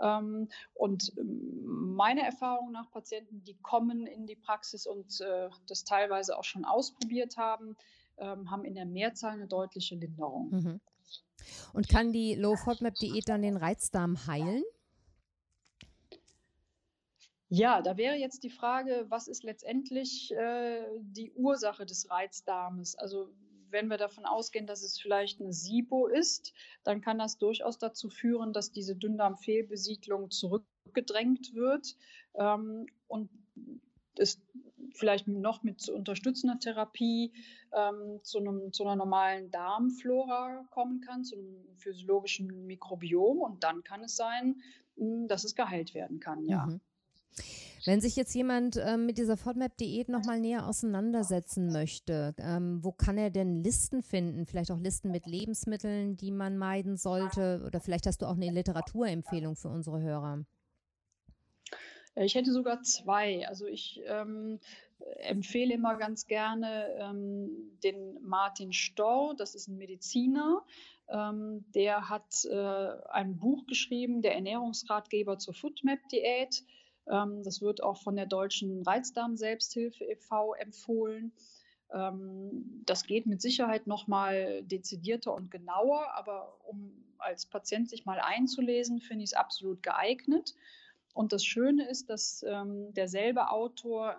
Ähm, 0.01 0.49
und 0.75 1.13
ähm, 1.19 1.95
meine 1.95 2.23
Erfahrung 2.25 2.73
nach 2.73 2.91
Patienten, 2.91 3.43
die 3.45 3.57
kommen 3.63 4.07
in 4.07 4.27
die 4.27 4.37
Praxis 4.37 4.87
und 4.87 5.21
äh, 5.21 5.49
das 5.67 5.85
teilweise 5.85 6.39
auch 6.39 6.45
schon 6.45 6.65
ausprobiert 6.65 7.37
haben, 7.37 7.77
ähm, 8.19 8.51
haben 8.51 8.65
in 8.65 8.75
der 8.75 8.87
Mehrzahl 8.87 9.33
eine 9.33 9.47
deutliche 9.47 9.95
Linderung. 9.95 10.51
Mhm. 10.51 10.81
Und 11.73 11.89
kann 11.89 12.13
die 12.13 12.35
Low-FODMAP-Diät 12.35 13.29
dann 13.29 13.43
den 13.43 13.57
Reizdarm 13.57 14.27
heilen? 14.27 14.63
Ja, 17.55 17.83
da 17.83 17.99
wäre 17.99 18.15
jetzt 18.15 18.45
die 18.45 18.49
Frage, 18.49 19.05
was 19.11 19.29
ist 19.29 19.43
letztendlich 19.43 20.33
äh, 20.35 20.87
die 21.01 21.33
Ursache 21.33 21.85
des 21.85 22.11
Reizdarmes? 22.11 22.95
Also 22.95 23.29
wenn 23.69 23.89
wir 23.89 23.99
davon 23.99 24.25
ausgehen, 24.25 24.67
dass 24.67 24.83
es 24.83 24.99
vielleicht 24.99 25.39
eine 25.39 25.53
SIBO 25.53 26.07
ist, 26.07 26.55
dann 26.83 27.03
kann 27.03 27.19
das 27.19 27.37
durchaus 27.37 27.77
dazu 27.77 28.09
führen, 28.09 28.55
dass 28.55 28.73
diese 28.73 28.97
Dünndarmfehlbesiedlung 28.97 30.31
zurückgedrängt 30.31 31.55
wird 31.55 31.95
ähm, 32.37 32.87
und 33.07 33.29
es 34.17 34.41
vielleicht 34.95 35.29
noch 35.29 35.63
mit 35.63 35.91
unterstützender 35.91 36.59
Therapie 36.59 37.35
ähm, 37.75 38.21
zu, 38.23 38.39
einem, 38.39 38.73
zu 38.73 38.85
einer 38.85 38.97
normalen 38.97 39.51
Darmflora 39.51 40.65
kommen 40.71 41.03
kann, 41.03 41.23
zu 41.23 41.37
einem 41.37 41.67
physiologischen 41.77 42.67
Mikrobiom. 42.67 43.43
Und 43.43 43.63
dann 43.63 43.83
kann 43.83 44.05
es 44.05 44.17
sein, 44.17 44.63
hm, 44.97 45.29
dass 45.29 45.45
es 45.45 45.55
geheilt 45.55 45.93
werden 45.93 46.19
kann, 46.19 46.47
ja. 46.47 46.65
Mhm. 46.65 46.81
Wenn 47.85 48.01
sich 48.01 48.15
jetzt 48.15 48.35
jemand 48.35 48.77
ähm, 48.77 49.07
mit 49.07 49.19
dieser 49.19 49.37
FODMAP-Diät 49.37 50.09
nochmal 50.09 50.39
näher 50.39 50.69
auseinandersetzen 50.69 51.73
möchte, 51.73 52.33
ähm, 52.39 52.79
wo 52.83 52.93
kann 52.93 53.19
er 53.19 53.31
denn 53.31 53.65
Listen 53.65 54.03
finden? 54.03 54.47
Vielleicht 54.47 54.71
auch 54.71 54.79
Listen 54.79 55.11
mit 55.11 55.27
Lebensmitteln, 55.27 56.17
die 56.17 56.31
man 56.31 56.59
meiden 56.59 56.97
sollte? 56.97 57.63
Oder 57.67 57.81
vielleicht 57.81 58.07
hast 58.07 58.23
du 58.23 58.27
auch 58.27 58.37
eine 58.37 58.53
Literaturempfehlung 58.53 59.57
für 59.57 59.69
unsere 59.69 60.01
Hörer? 60.01 60.45
Äh, 62.15 62.25
ich 62.25 62.37
hätte 62.37 62.53
sogar 62.53 62.83
zwei. 62.83 63.49
Also 63.49 63.67
ich 63.67 64.01
ähm, 64.07 64.61
empfehle 65.19 65.75
immer 65.75 65.97
ganz 65.97 66.27
gerne 66.27 66.87
ähm, 66.99 67.51
den 67.83 68.19
Martin 68.23 68.73
Storr, 68.73 69.35
das 69.37 69.55
ist 69.55 69.69
ein 69.69 69.77
Mediziner. 69.77 70.65
Ähm, 71.09 71.65
der 71.75 72.09
hat 72.09 72.45
äh, 72.45 72.89
ein 73.11 73.39
Buch 73.39 73.67
geschrieben, 73.67 74.23
der 74.23 74.35
Ernährungsratgeber 74.35 75.39
zur 75.39 75.55
Foodmap-Diät. 75.55 76.65
Ähm, 77.11 77.43
das 77.43 77.61
wird 77.61 77.83
auch 77.83 78.01
von 78.03 78.17
der 78.17 78.27
Deutschen 78.27 78.83
Reizdarm-Selbsthilfe 78.83 80.05
e.V. 80.05 80.55
empfohlen. 80.55 81.33
Ähm, 81.93 82.83
das 82.87 83.05
geht 83.05 83.27
mit 83.27 83.41
Sicherheit 83.43 83.87
noch 83.87 84.07
mal 84.07 84.63
dezidierter 84.63 85.35
und 85.35 85.51
genauer, 85.51 86.15
aber 86.15 86.59
um 86.65 86.93
als 87.19 87.47
Patient 87.47 87.89
sich 87.89 88.05
mal 88.05 88.21
einzulesen, 88.21 89.01
finde 89.01 89.25
ich 89.25 89.31
es 89.31 89.35
absolut 89.35 89.83
geeignet. 89.83 90.55
Und 91.15 91.33
das 91.33 91.45
Schöne 91.45 91.89
ist, 91.89 92.09
dass 92.09 92.43
ähm, 92.47 92.93
derselbe 92.95 93.51
Autor 93.51 94.17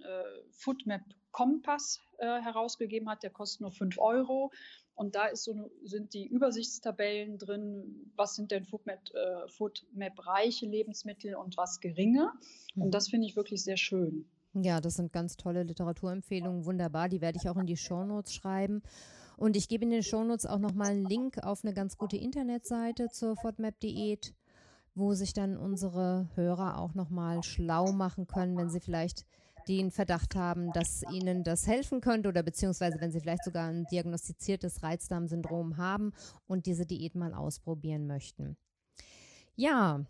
äh, 0.00 0.50
Foodmap 0.50 1.02
Kompass 1.30 2.00
äh, 2.18 2.40
herausgegeben 2.42 3.08
hat, 3.08 3.22
der 3.22 3.30
kostet 3.30 3.62
nur 3.62 3.72
5 3.72 3.98
Euro. 3.98 4.52
Und 5.02 5.16
da 5.16 5.26
ist 5.26 5.42
so, 5.42 5.72
sind 5.82 6.14
die 6.14 6.28
Übersichtstabellen 6.28 7.38
drin, 7.38 8.12
was 8.14 8.36
sind 8.36 8.52
denn 8.52 8.64
Foodmap-reiche 8.64 10.66
äh, 10.66 10.68
Lebensmittel 10.68 11.34
und 11.34 11.56
was 11.56 11.80
geringe. 11.80 12.30
Und 12.76 12.86
mhm. 12.86 12.90
das 12.92 13.08
finde 13.08 13.26
ich 13.26 13.34
wirklich 13.34 13.64
sehr 13.64 13.76
schön. 13.76 14.26
Ja, 14.54 14.80
das 14.80 14.94
sind 14.94 15.12
ganz 15.12 15.36
tolle 15.36 15.64
Literaturempfehlungen, 15.64 16.64
wunderbar. 16.64 17.08
Die 17.08 17.20
werde 17.20 17.36
ich 17.42 17.48
auch 17.48 17.56
in 17.56 17.66
die 17.66 17.76
Shownotes 17.76 18.32
schreiben. 18.32 18.80
Und 19.36 19.56
ich 19.56 19.66
gebe 19.66 19.84
in 19.84 19.90
den 19.90 20.04
Shownotes 20.04 20.46
auch 20.46 20.60
nochmal 20.60 20.92
einen 20.92 21.04
Link 21.04 21.42
auf 21.42 21.64
eine 21.64 21.74
ganz 21.74 21.98
gute 21.98 22.16
Internetseite 22.16 23.08
zur 23.08 23.36
FODMAP-Diät 23.36 24.34
wo 24.94 25.14
sich 25.14 25.32
dann 25.32 25.56
unsere 25.56 26.28
Hörer 26.34 26.78
auch 26.78 26.94
nochmal 26.94 27.42
schlau 27.42 27.92
machen 27.92 28.26
können, 28.26 28.56
wenn 28.56 28.68
sie 28.68 28.80
vielleicht 28.80 29.24
den 29.68 29.90
Verdacht 29.90 30.34
haben, 30.34 30.72
dass 30.72 31.02
ihnen 31.10 31.44
das 31.44 31.66
helfen 31.66 32.00
könnte 32.00 32.28
oder 32.28 32.42
beziehungsweise 32.42 33.00
wenn 33.00 33.12
sie 33.12 33.20
vielleicht 33.20 33.44
sogar 33.44 33.68
ein 33.68 33.86
diagnostiziertes 33.86 34.82
Reizdarmsyndrom 34.82 35.76
haben 35.76 36.12
und 36.46 36.66
diese 36.66 36.86
Diät 36.86 37.14
mal 37.14 37.34
ausprobieren 37.34 38.06
möchten. 38.06 38.56
Ja, 39.54 40.04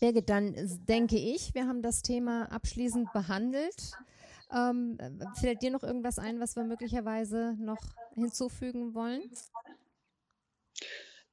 Birgit, 0.00 0.28
dann 0.28 0.54
denke 0.88 1.16
ich, 1.16 1.54
wir 1.54 1.66
haben 1.66 1.82
das 1.82 2.02
Thema 2.02 2.50
abschließend 2.50 3.12
behandelt. 3.12 3.92
Ähm, 4.52 4.98
fällt 5.34 5.62
dir 5.62 5.70
noch 5.70 5.82
irgendwas 5.82 6.18
ein, 6.18 6.40
was 6.40 6.56
wir 6.56 6.64
möglicherweise 6.64 7.56
noch 7.58 7.82
hinzufügen 8.14 8.94
wollen? 8.94 9.22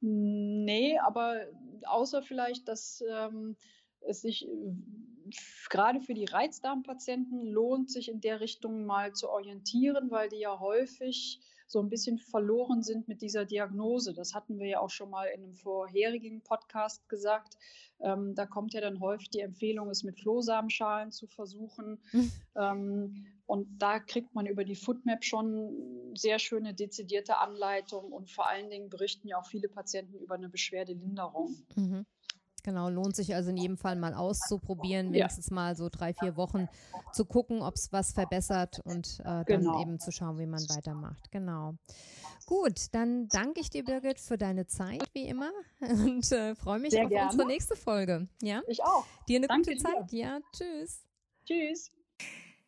Nee, 0.02 0.97
aber 0.99 1.41
außer 1.86 2.21
vielleicht, 2.21 2.67
dass 2.67 3.04
ähm, 3.10 3.58
es 4.01 4.21
sich 4.21 4.47
gerade 5.69 6.01
für 6.01 6.13
die 6.13 6.25
Reizdarmpatienten 6.25 7.45
lohnt, 7.45 7.91
sich 7.91 8.09
in 8.09 8.21
der 8.21 8.39
Richtung 8.39 8.85
mal 8.85 9.13
zu 9.13 9.29
orientieren, 9.29 10.09
weil 10.09 10.29
die 10.29 10.39
ja 10.39 10.59
häufig 10.59 11.39
so 11.67 11.79
ein 11.79 11.89
bisschen 11.89 12.17
verloren 12.17 12.81
sind 12.81 13.07
mit 13.07 13.21
dieser 13.21 13.45
Diagnose. 13.45 14.13
Das 14.13 14.33
hatten 14.33 14.57
wir 14.57 14.67
ja 14.67 14.79
auch 14.79 14.89
schon 14.89 15.12
mal 15.12 15.25
in 15.27 15.43
einem 15.43 15.53
vorherigen 15.53 16.41
Podcast 16.41 17.07
gesagt. 17.07 17.57
Ähm, 18.01 18.33
da 18.33 18.47
kommt 18.47 18.73
ja 18.73 18.81
dann 18.81 18.99
häufig 18.99 19.29
die 19.29 19.41
Empfehlung, 19.41 19.89
es 19.89 20.03
mit 20.03 20.19
Flohsamenschalen 20.19 21.12
zu 21.12 21.27
versuchen. 21.27 21.99
Mhm. 22.12 22.31
Ähm, 22.55 23.25
und 23.45 23.67
da 23.77 23.99
kriegt 23.99 24.33
man 24.33 24.47
über 24.47 24.63
die 24.63 24.75
Foodmap 24.75 25.23
schon 25.23 26.15
sehr 26.15 26.39
schöne 26.39 26.73
dezidierte 26.73 27.38
Anleitung 27.38 28.12
und 28.12 28.31
vor 28.31 28.49
allen 28.49 28.69
Dingen 28.69 28.89
berichten 28.89 29.27
ja 29.27 29.39
auch 29.39 29.45
viele 29.45 29.69
Patienten 29.69 30.17
über 30.17 30.35
eine 30.35 30.49
Beschwerdelinderung. 30.49 31.55
Mhm. 31.75 32.05
Genau, 32.63 32.89
lohnt 32.89 33.15
sich 33.15 33.35
also 33.35 33.49
in 33.49 33.57
jedem 33.57 33.77
Fall 33.77 33.95
mal 33.95 34.13
auszuprobieren, 34.13 35.13
wenigstens 35.13 35.49
ja. 35.49 35.55
mal 35.55 35.75
so 35.75 35.89
drei, 35.89 36.13
vier 36.13 36.35
Wochen 36.35 36.67
zu 37.13 37.25
gucken, 37.25 37.61
ob 37.61 37.75
es 37.75 37.91
was 37.91 38.13
verbessert 38.13 38.79
und 38.83 39.19
äh, 39.23 39.43
genau. 39.45 39.73
dann 39.73 39.81
eben 39.81 39.99
zu 39.99 40.11
schauen, 40.11 40.37
wie 40.39 40.45
man 40.45 40.61
weitermacht. 40.69 41.31
Genau. 41.31 41.75
Gut, 42.45 42.87
dann 42.93 43.27
danke 43.27 43.59
ich 43.59 43.69
dir, 43.69 43.83
Birgit, 43.83 44.19
für 44.19 44.37
deine 44.37 44.65
Zeit, 44.65 45.03
wie 45.13 45.27
immer, 45.27 45.51
und 45.81 46.31
äh, 46.31 46.55
freue 46.55 46.79
mich 46.79 46.91
Sehr 46.91 47.03
auf 47.03 47.09
gerne. 47.09 47.31
unsere 47.31 47.47
nächste 47.47 47.75
Folge. 47.75 48.27
Ja? 48.41 48.61
Ich 48.67 48.83
auch. 48.83 49.05
Dir 49.27 49.37
eine 49.37 49.47
danke 49.47 49.71
gute 49.71 49.83
Zeit. 49.83 50.11
Dir. 50.11 50.19
Ja, 50.19 50.39
tschüss. 50.51 51.03
Tschüss. 51.45 51.91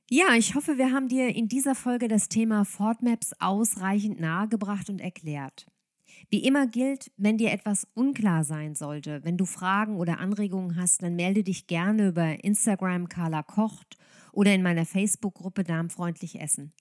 Ja, 0.10 0.36
ich 0.36 0.56
hoffe, 0.56 0.78
wir 0.78 0.92
haben 0.92 1.08
dir 1.08 1.34
in 1.34 1.48
dieser 1.48 1.74
Folge 1.74 2.08
das 2.08 2.28
Thema 2.28 2.66
Fortmaps 2.66 3.32
ausreichend 3.40 4.20
nahegebracht 4.20 4.90
und 4.90 5.00
erklärt. 5.00 5.68
Wie 6.30 6.44
immer 6.44 6.68
gilt, 6.68 7.12
wenn 7.18 7.38
dir 7.38 7.52
etwas 7.52 7.88
unklar 7.94 8.44
sein 8.44 8.76
sollte, 8.76 9.24
wenn 9.24 9.38
du 9.38 9.46
Fragen 9.46 9.98
oder 9.98 10.20
Anregungen 10.20 10.76
hast, 10.76 11.04
dann 11.04 11.16
melde 11.16 11.44
dich 11.44 11.68
gerne 11.68 12.10
über 12.10 12.44
Instagram 12.44 13.10
Carla 13.10 13.44
Kocht 13.44 13.98
oder 14.32 14.54
in 14.54 14.62
meiner 14.62 14.86
Facebook-Gruppe 14.86 15.64
Darmfreundlich 15.64 16.40
Essen. 16.40 16.74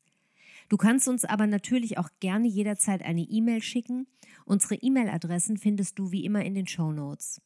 Du 0.68 0.76
kannst 0.76 1.08
uns 1.08 1.24
aber 1.24 1.46
natürlich 1.46 1.98
auch 1.98 2.08
gerne 2.20 2.46
jederzeit 2.46 3.02
eine 3.02 3.22
E-Mail 3.22 3.60
schicken. 3.60 4.06
Unsere 4.44 4.76
E-Mail-Adressen 4.76 5.56
findest 5.56 5.98
du 5.98 6.12
wie 6.12 6.24
immer 6.24 6.44
in 6.44 6.54
den 6.54 6.68
Show 6.68 6.92
Notes. 6.92 7.40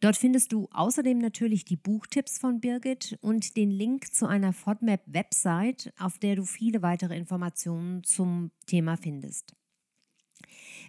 Dort 0.00 0.16
findest 0.16 0.52
du 0.52 0.68
außerdem 0.72 1.18
natürlich 1.18 1.64
die 1.64 1.76
Buchtipps 1.76 2.38
von 2.38 2.60
Birgit 2.60 3.18
und 3.20 3.56
den 3.56 3.70
Link 3.70 4.12
zu 4.12 4.26
einer 4.26 4.52
FODMAP-Website, 4.52 5.92
auf 5.98 6.18
der 6.18 6.36
du 6.36 6.44
viele 6.44 6.82
weitere 6.82 7.16
Informationen 7.16 8.04
zum 8.04 8.50
Thema 8.66 8.96
findest. 8.96 9.54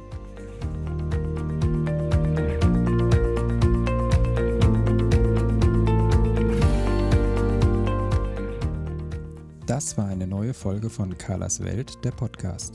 Das 9.66 9.96
war 9.96 10.06
eine 10.06 10.26
neue 10.26 10.52
Folge 10.52 10.90
von 10.90 11.16
Carlas 11.16 11.64
Welt, 11.64 12.04
der 12.04 12.10
Podcast. 12.10 12.74